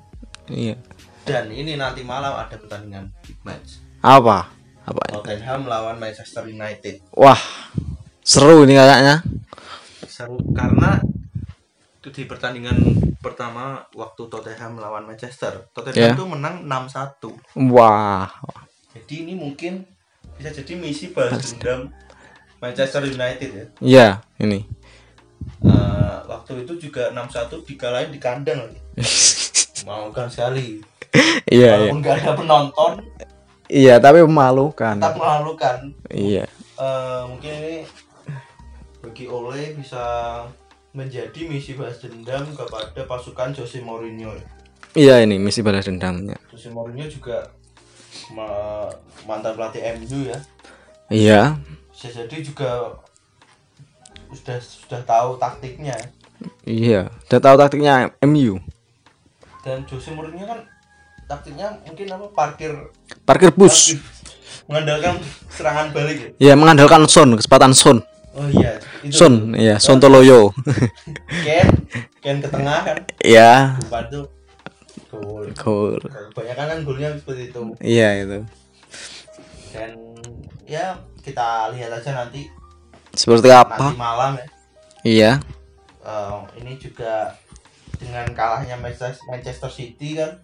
iya. 0.49 0.75
Dan 1.21 1.49
ini 1.49 1.73
nanti 1.73 2.01
malam 2.01 2.37
ada 2.37 2.53
pertandingan 2.53 3.09
big 3.19 3.37
match. 3.41 3.81
Apa? 3.99 4.45
Apa 4.85 5.01
Tottenham 5.09 5.65
melawan 5.65 5.97
Manchester 5.97 6.45
United. 6.45 7.01
Wah 7.11 7.41
seru 8.21 8.61
ini 8.61 8.73
kayaknya. 8.73 9.25
Seru 10.05 10.37
karena 10.53 11.01
itu 11.97 12.13
di 12.13 12.23
pertandingan 12.23 12.77
pertama 13.17 13.81
waktu 13.91 14.21
Tottenham 14.29 14.77
melawan 14.77 15.09
Manchester. 15.09 15.65
Tottenham 15.73 15.97
Ya. 15.97 16.13
itu 16.13 16.23
menang 16.23 16.61
6-1 16.61 17.33
wah. 17.65 18.29
Jadi 18.93 19.25
ini 19.25 19.33
mungkin 19.33 19.81
bisa 20.37 20.53
jadi 20.53 20.77
misi 20.77 21.09
balas. 21.09 21.41
dendam 21.57 21.89
Manchester 22.61 23.01
United 23.03 23.49
ya. 23.49 23.65
Iya 23.81 24.07
ini 24.37 24.61
Eh, 25.65 26.17
waktu 26.25 26.65
itu 26.65 26.89
juga 26.89 27.09
6-1 27.09 27.65
dikalahin 27.65 28.11
di 28.13 28.19
kandang. 28.21 28.61
Lagi 28.95 29.81
memalukan 29.85 30.27
sekali. 30.29 30.81
Iya 31.45 31.47
iya. 31.47 31.71
walaupun 31.77 31.99
nggak 32.01 32.15
ada 32.19 32.31
penonton 32.35 32.91
iya 33.71 33.95
tapi 34.01 34.19
memalukan. 34.25 34.95
tetap 34.99 35.15
memalukan. 35.15 35.77
Iya. 36.11 36.45
Eh, 36.75 37.21
mungkin 37.29 37.51
ini 37.53 37.77
bagi 38.99 39.25
Ole 39.29 39.77
bisa 39.77 40.03
menjadi 40.91 41.45
misi 41.45 41.77
balas 41.77 42.01
dendam 42.01 42.49
kepada 42.51 43.05
pasukan 43.05 43.53
Jose 43.53 43.79
Mourinho. 43.79 44.33
Ya. 44.33 44.45
iya 44.95 45.15
ini 45.21 45.37
misi 45.37 45.61
balas 45.61 45.85
dendamnya. 45.85 46.35
Jose 46.49 46.73
Mourinho 46.73 47.05
juga 47.05 47.51
ma- 48.33 48.91
mantan 49.29 49.53
pelatih 49.53 49.85
MU 50.01 50.27
ya. 50.27 50.39
Iya. 51.13 51.41
Bisa 51.93 52.09
jadi 52.11 52.41
juga 52.41 52.97
sudah 54.35 54.59
sudah 54.59 55.01
tahu 55.07 55.39
taktiknya. 55.39 55.95
Iya 56.67 57.09
udah 57.31 57.39
tahu 57.39 57.55
taktiknya 57.55 58.11
MU 58.21 58.59
dan 59.65 59.81
Jose 59.89 60.13
Mourinho 60.13 60.45
kan 60.45 60.61
taktiknya 61.25 61.81
mungkin 61.81 62.05
apa 62.13 62.25
parkir 62.29 62.71
parkir 63.25 63.49
bus. 63.49 63.97
parkir, 63.97 63.97
mengandalkan 64.69 65.15
serangan 65.49 65.89
balik 65.89 66.17
ya? 66.21 66.29
Iya 66.37 66.53
mengandalkan 66.53 67.09
Son 67.09 67.33
kecepatan 67.33 67.73
Son. 67.73 67.97
Oh 68.37 68.45
iya 68.45 68.77
itu. 69.01 69.09
Son 69.09 69.57
iya 69.57 69.81
Son 69.81 69.97
Toloyo. 69.97 70.53
Ken 71.41 71.65
Ken 72.21 72.37
ke 72.45 72.49
tengah 72.49 72.85
kan? 72.85 72.97
Iya. 73.25 73.81
Depan 73.81 74.05
tuh 74.13 74.25
gol. 75.09 75.49
Gol. 75.57 76.01
Kebanyakan 76.33 76.65
kan 76.69 76.79
golnya 76.85 77.09
seperti 77.17 77.49
itu. 77.49 77.61
Iya 77.81 78.09
itu. 78.21 78.39
Dan 79.73 79.91
ya 80.69 81.01
kita 81.25 81.73
lihat 81.73 81.89
aja 81.89 82.11
nanti 82.13 82.45
seperti 83.15 83.49
nanti 83.49 83.63
apa? 83.75 83.87
malam 83.95 84.31
ya. 84.37 84.45
Iya. 85.05 85.31
Eh, 86.05 86.39
ini 86.61 86.77
juga 86.77 87.33
dengan 87.97 88.27
kalahnya 88.35 88.77
Manchester, 88.77 89.71
City 89.71 90.19
kan 90.19 90.37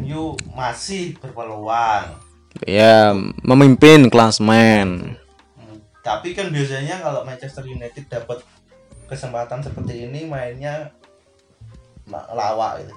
MU 0.00 0.34
masih 0.52 1.16
berpeluang. 1.22 2.18
Ya 2.64 3.12
memimpin 3.44 4.08
klasmen. 4.08 5.16
Hmm, 5.56 5.76
tapi 6.00 6.32
kan 6.32 6.48
biasanya 6.48 7.00
kalau 7.04 7.22
Manchester 7.22 7.64
United 7.68 8.08
dapat 8.08 8.40
kesempatan 9.06 9.62
seperti 9.62 10.08
ini 10.10 10.26
mainnya 10.26 10.90
ma- 10.90 11.05
lawak 12.08 12.80
gitu. 12.80 12.92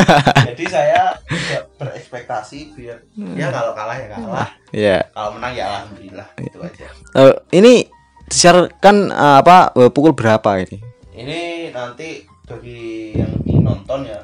Jadi 0.48 0.64
saya 0.66 1.12
tidak 1.28 1.68
berekspektasi 1.76 2.72
biar 2.72 2.96
ya 3.36 3.52
kalau 3.52 3.76
kalah 3.76 3.92
ya 3.94 4.08
kalah, 4.08 4.48
ya 4.72 4.98
kalau 5.12 5.30
menang 5.36 5.52
ya 5.52 5.64
alhamdulillah 5.68 6.28
itu 6.40 6.58
aja. 6.58 6.86
Eh, 7.14 7.34
ini 7.52 7.84
disiarkan 8.24 9.12
eh, 9.12 9.36
apa 9.44 9.70
eh, 9.76 9.90
pukul 9.92 10.16
berapa 10.16 10.64
ini 10.64 10.80
Ini 11.14 11.40
nanti 11.70 12.24
bagi 12.42 13.14
yang 13.14 13.30
ingin 13.44 13.62
nonton 13.62 14.04
ya, 14.04 14.18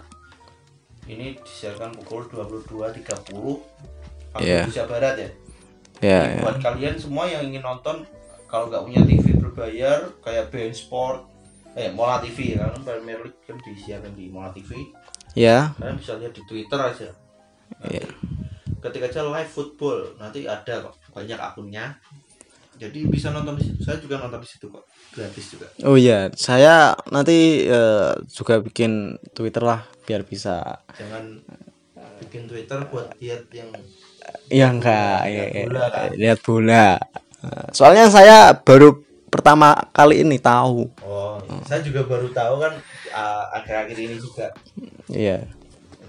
ini 1.07 1.39
disiarkan 1.39 1.95
pukul 1.97 2.27
22.30 2.27 3.07
waktu 4.35 4.43
Iya. 4.43 4.65
Indonesia 4.67 4.85
Barat 4.85 5.15
ya. 5.15 5.31
ya, 6.01 6.19
Jadi 6.27 6.35
ya. 6.35 6.43
buat 6.43 6.57
kalian 6.59 6.97
semua 6.97 7.25
yang 7.27 7.45
ingin 7.47 7.63
nonton 7.63 8.03
kalau 8.45 8.67
nggak 8.67 8.83
punya 8.83 9.01
TV 9.05 9.39
berbayar 9.39 10.11
kayak 10.21 10.51
BN 10.51 10.75
Sport 10.75 11.30
eh 11.79 11.89
Mola 11.95 12.19
TV 12.19 12.59
kan 12.59 12.75
Premier 12.83 13.21
League 13.23 13.41
kan 13.47 13.57
disiarkan 13.63 14.13
di 14.19 14.27
Mola 14.27 14.51
TV 14.51 14.75
ya. 15.39 15.71
Kalian 15.79 15.97
bisa 15.99 16.19
lihat 16.19 16.35
di 16.35 16.43
Twitter 16.47 16.79
aja. 16.81 17.09
Nanti 17.79 18.03
Iya. 18.03 18.07
ketika 18.81 19.07
aja 19.13 19.21
live 19.29 19.51
football 19.53 19.99
nanti 20.19 20.49
ada 20.49 20.91
kok 20.91 20.99
banyak 21.15 21.39
akunnya. 21.39 21.95
Jadi 22.81 23.05
bisa 23.13 23.29
nonton 23.29 23.61
di 23.61 23.69
situ. 23.69 23.85
Saya 23.85 24.01
juga 24.01 24.17
nonton 24.19 24.41
di 24.41 24.49
situ 24.49 24.67
kok. 24.73 24.89
Gratis 25.15 25.47
juga. 25.53 25.67
Oh 25.85 25.95
iya 25.95 26.33
saya 26.35 26.97
nanti 27.13 27.69
eh, 27.69 28.13
juga 28.33 28.59
bikin 28.59 29.21
Twitter 29.37 29.63
lah 29.63 29.85
biar 30.09 30.27
bisa. 30.27 30.81
Jangan 30.97 31.39
bikin 32.25 32.51
Twitter 32.51 32.81
buat 32.91 33.15
lihat 33.23 33.47
yang 33.55 33.71
ya 34.51 34.67
enggak. 34.73 35.19
Lihat 35.29 35.31
ya, 35.31 35.45
ya, 35.55 35.65
bola, 35.69 35.87
kan? 35.93 36.09
lihat 36.19 36.39
bola. 36.43 36.89
Eh, 37.41 37.67
soalnya 37.71 38.05
saya 38.11 38.53
baru 38.59 39.10
pertama 39.31 39.73
kali 39.95 40.21
ini 40.21 40.37
tahu. 40.37 40.91
Oh 41.01 41.39
saya 41.65 41.81
juga 41.81 42.03
baru 42.05 42.29
tahu 42.29 42.55
kan 42.59 42.75
uh, 43.15 43.45
akhir-akhir 43.57 43.97
ini 43.97 44.17
juga. 44.19 44.51
Iya. 45.07 45.47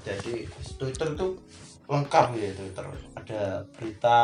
Jadi 0.01 0.49
Twitter 0.75 1.13
tuh 1.13 1.37
lengkap 1.85 2.33
ya 2.35 2.49
Twitter. 2.57 2.85
Ada 3.13 3.41
berita 3.77 4.19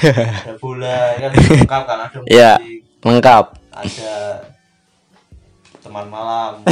ada 0.42 0.54
bola 0.58 1.14
kan 1.16 1.30
lengkap 1.30 1.82
kan? 1.86 1.98
Ada 2.02 2.18
musik 2.18 2.30
Iya. 2.34 2.52
lengkap. 3.02 3.44
ada 3.72 4.14
teman 5.80 6.06
malam. 6.06 6.52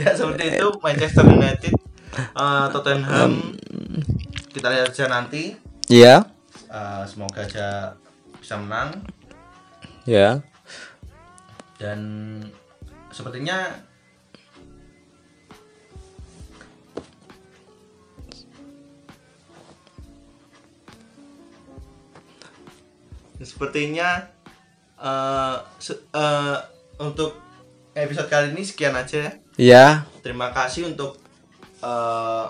Ya 0.00 0.16
seperti 0.16 0.56
itu 0.56 0.68
Manchester 0.80 1.28
United 1.28 1.76
eh, 2.16 2.66
Tottenham. 2.72 3.52
Kita 4.48 4.72
lihat 4.72 4.88
aja 4.88 5.04
nanti. 5.12 5.52
Ya 5.92 6.24
Eh, 6.70 7.02
semoga 7.04 7.42
aja 7.42 7.92
bisa 8.38 8.54
menang 8.56 9.02
ya. 10.10 10.42
Dan 11.78 12.00
sepertinya 13.14 13.86
sepertinya 23.40 24.28
eh, 25.00 25.56
se- 25.80 26.04
eh, 26.12 26.58
untuk 27.00 27.40
episode 27.96 28.28
kali 28.28 28.52
ini 28.52 28.62
sekian 28.64 28.92
aja 28.92 29.32
ya. 29.56 30.04
Terima 30.20 30.52
kasih 30.52 30.92
untuk 30.92 31.16
eh, 31.80 32.44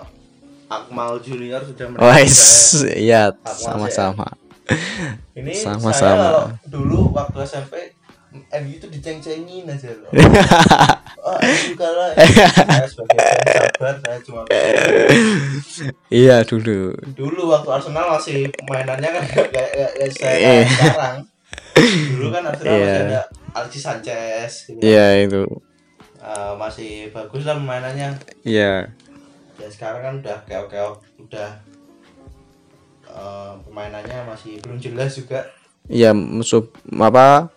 Akmal 0.71 1.19
Junior 1.19 1.63
sudah 1.63 1.87
wes 1.99 2.35
saya. 2.79 2.95
ya 2.95 3.21
Aku 3.31 3.55
sama-sama 3.59 4.27
ini 5.39 5.53
Sama-sama. 5.53 5.91
saya 5.93 6.13
kalau 6.17 6.45
dulu 6.65 6.99
waktu 7.11 7.37
SMP 7.41 7.73
MU 8.31 8.71
itu 8.71 8.87
diceng-cengin 8.87 9.67
aja 9.67 9.91
loh 9.91 10.11
oh 11.27 11.37
MU 11.37 11.71
kalah 11.75 12.15
saya 12.15 12.87
sebagai 12.87 13.19
sabar 13.45 13.95
saya 13.97 14.17
cuma 14.21 14.41
iya 16.07 16.39
dulu 16.41 16.95
dulu 17.11 17.41
waktu 17.49 17.69
Arsenal 17.69 18.05
masih 18.09 18.39
mainannya 18.65 19.09
kan 19.11 19.23
kayak 19.27 19.49
kayak 19.51 20.11
saya 20.11 20.35
Iya. 20.37 20.63
sekarang 20.65 21.15
dulu 22.15 22.27
kan 22.29 22.43
Arsenal 22.45 22.71
Iya. 22.71 22.79
masih 22.81 23.03
ada 23.05 23.21
Alexis 23.51 23.83
Sanchez 23.83 24.51
gitu. 24.67 24.79
iya 24.81 25.05
itu 25.21 25.43
Eh, 26.21 26.53
masih 26.53 27.09
bagus 27.09 27.43
lah 27.43 27.57
mainannya 27.57 28.13
iya 28.45 28.85
ya 29.57 29.67
sekarang 29.67 30.01
kan 30.01 30.13
udah 30.21 30.37
keok-keok 30.45 30.95
udah 31.19 31.49
eh, 33.11 33.53
permainannya 33.67 34.25
masih 34.25 34.57
belum 34.63 34.79
jelas 34.79 35.19
juga. 35.19 35.45
Iya 35.91 36.15
musuh 36.15 36.71
apa 36.95 37.51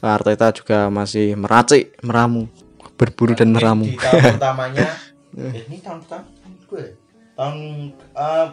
Arteta 0.00 0.48
juga 0.56 0.88
masih 0.88 1.36
meracik 1.36 1.92
meramu 2.00 2.48
berburu 2.96 3.36
dan 3.36 3.52
meramu. 3.52 3.84
di 3.84 3.96
tahun 3.96 4.20
pertamanya 4.40 4.88
eh, 5.36 5.64
ini 5.68 5.80
tahun 5.80 6.00
pertama 6.04 6.24
gue 6.68 6.84
tahun 7.36 7.56
eh, 7.96 8.48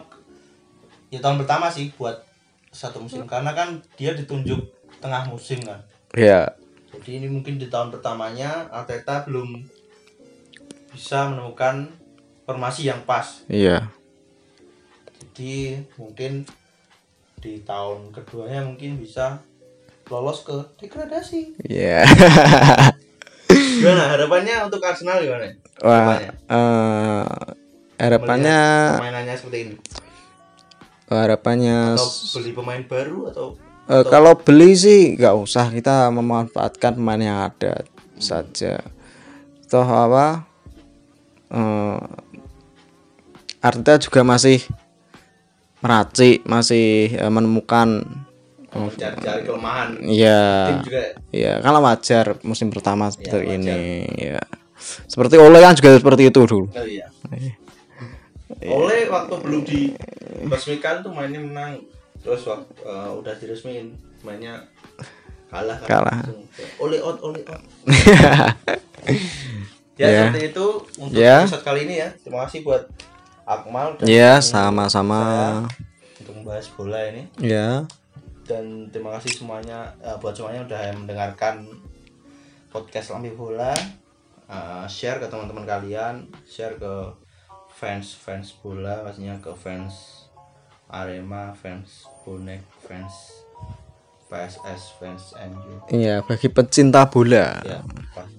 ya 1.08 1.18
tahun 1.24 1.36
pertama 1.44 1.66
sih 1.72 1.88
buat 1.96 2.20
satu 2.68 3.00
musim 3.00 3.24
karena 3.24 3.56
kan 3.56 3.80
dia 3.96 4.12
ditunjuk 4.12 4.60
tengah 5.00 5.24
musim 5.28 5.64
kan. 5.64 5.80
Ya 6.12 6.52
jadi 6.92 7.24
ini 7.24 7.28
mungkin 7.32 7.56
di 7.60 7.68
tahun 7.68 7.92
pertamanya 7.92 8.68
Arteta 8.72 9.24
belum 9.24 9.64
bisa 10.92 11.32
menemukan 11.32 11.88
formasi 12.44 12.88
yang 12.88 13.00
pas. 13.04 13.44
Iya 13.48 13.97
jadi 15.38 15.86
mungkin 15.94 16.42
di 17.38 17.62
tahun 17.62 18.10
keduanya 18.10 18.66
mungkin 18.66 18.98
bisa 18.98 19.38
lolos 20.10 20.42
ke 20.42 20.66
degradasi 20.82 21.54
iya 21.70 22.02
gimana 23.78 24.10
harapannya 24.10 24.66
untuk 24.66 24.82
Arsenal 24.82 25.22
gimana 25.22 25.54
wah 25.78 26.18
Harapannya? 26.18 26.30
eh, 26.50 27.24
harapannya 28.02 28.58
permainannya 28.98 29.34
seperti 29.38 29.58
ini 29.62 29.74
harapannya 31.06 31.94
atau 31.94 32.10
beli 32.34 32.50
pemain 32.50 32.82
baru 32.82 33.30
atau 33.30 33.46
Eh, 33.88 34.04
kalau 34.04 34.36
beli 34.36 34.76
sih 34.76 35.16
nggak 35.16 35.32
usah 35.32 35.72
kita 35.72 36.12
memanfaatkan 36.12 36.92
pemain 36.92 37.16
yang 37.16 37.48
ada 37.48 37.88
saja. 38.20 38.84
Toh 39.64 39.88
apa? 39.88 40.44
Eh, 41.48 42.00
Arteta 43.64 43.96
juga 43.96 44.20
masih 44.28 44.60
meracik, 45.78 46.42
masih 46.44 47.12
eh, 47.12 47.28
menemukan 47.28 48.04
cari-cari 48.68 49.42
kelemahan 49.42 49.96
ya 50.04 50.68
tim 50.68 50.76
juga 50.86 51.00
ya 51.30 51.52
kalau 51.58 51.80
wajar 51.80 52.36
musim 52.42 52.68
pertama 52.68 53.08
seperti 53.08 53.42
wajar. 53.42 53.56
ini 53.56 53.80
ya. 54.14 54.38
Seperti 55.08 55.34
Ole 55.34 55.58
kan 55.58 55.72
juga 55.72 55.96
seperti 55.96 56.28
itu 56.28 56.40
dulu. 56.40 56.66
oh 56.68 56.84
iya 56.84 57.08
oleh 58.64 59.06
waktu 59.06 59.34
belum 59.38 59.60
diresmikan 59.62 61.00
tuh 61.00 61.10
mainnya 61.10 61.38
menang 61.38 61.78
terus 62.20 62.42
waktu 62.44 62.68
eh, 62.82 63.10
udah 63.14 63.32
diresmiin 63.36 63.86
mainnya 64.20 64.66
kalah 65.48 65.76
kan 65.80 65.88
Kalah. 65.88 66.18
Oleh 66.78 66.98
out 67.00 67.18
oleh 67.22 67.40
out 67.44 67.62
ya 69.98 69.98
Ya. 69.98 70.30
seperti 70.30 70.40
itu 70.52 70.66
untuk 70.96 71.16
Ya. 71.16 71.42
episode 71.42 71.64
kali 71.64 71.80
ini 71.82 71.94
ya 71.98 72.08
terima 72.14 72.46
kasih 72.46 72.62
buat 72.62 72.86
Akmal 73.48 73.96
dan 73.96 74.04
Ya, 74.04 74.32
sama-sama. 74.38 75.64
untuk 76.20 76.34
membahas 76.36 76.68
bola 76.70 77.00
ini 77.08 77.24
Ya. 77.38 77.88
dan 78.44 78.88
terima 78.88 79.16
kasih 79.16 79.32
semuanya 79.34 79.96
eh, 79.98 80.12
buat 80.16 80.32
semuanya 80.32 80.64
udah 80.64 80.80
mendengarkan 80.94 81.64
podcast 82.68 83.10
Lambi 83.10 83.32
Bola 83.32 83.72
Eh, 84.46 84.84
share 84.86 85.16
ke 85.18 85.28
teman-teman 85.28 85.64
kalian 85.64 86.24
share 86.42 86.72
ke 86.74 86.92
fans 87.70 88.16
fans 88.16 88.56
bola 88.56 89.00
pastinya 89.02 89.36
ke 89.36 89.52
fans 89.52 90.24
Arema 90.88 91.52
fans 91.52 92.08
bonek 92.24 92.64
fans 92.80 93.44
PSS 94.24 94.96
fans 94.96 95.36
MU 95.38 95.84
Iya, 95.90 96.20
bagi 96.22 96.48
pecinta 96.48 97.04
bola. 97.06 97.60
ya 97.60 97.84
pas- 98.10 98.32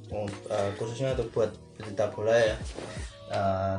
eh, 0.50 0.70
khususnya 0.74 1.14
untuk 1.14 1.30
buat 1.32 1.50
pecinta 1.76 2.10
bola 2.10 2.34
ya 2.34 2.58
Eh, 3.30 3.76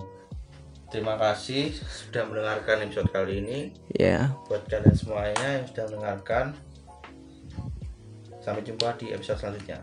terima 0.91 1.15
kasih 1.17 1.71
sudah 1.73 2.27
mendengarkan 2.27 2.85
episode 2.85 3.11
kali 3.11 3.41
ini 3.41 3.59
Ya. 3.95 4.35
buat 4.51 4.67
kalian 4.67 4.95
semuanya 4.95 5.47
yang 5.59 5.65
sudah 5.71 5.85
mendengarkan 5.91 6.45
sampai 8.41 8.63
jumpa 8.65 8.99
di 8.99 9.13
episode 9.13 9.39
selanjutnya 9.39 9.79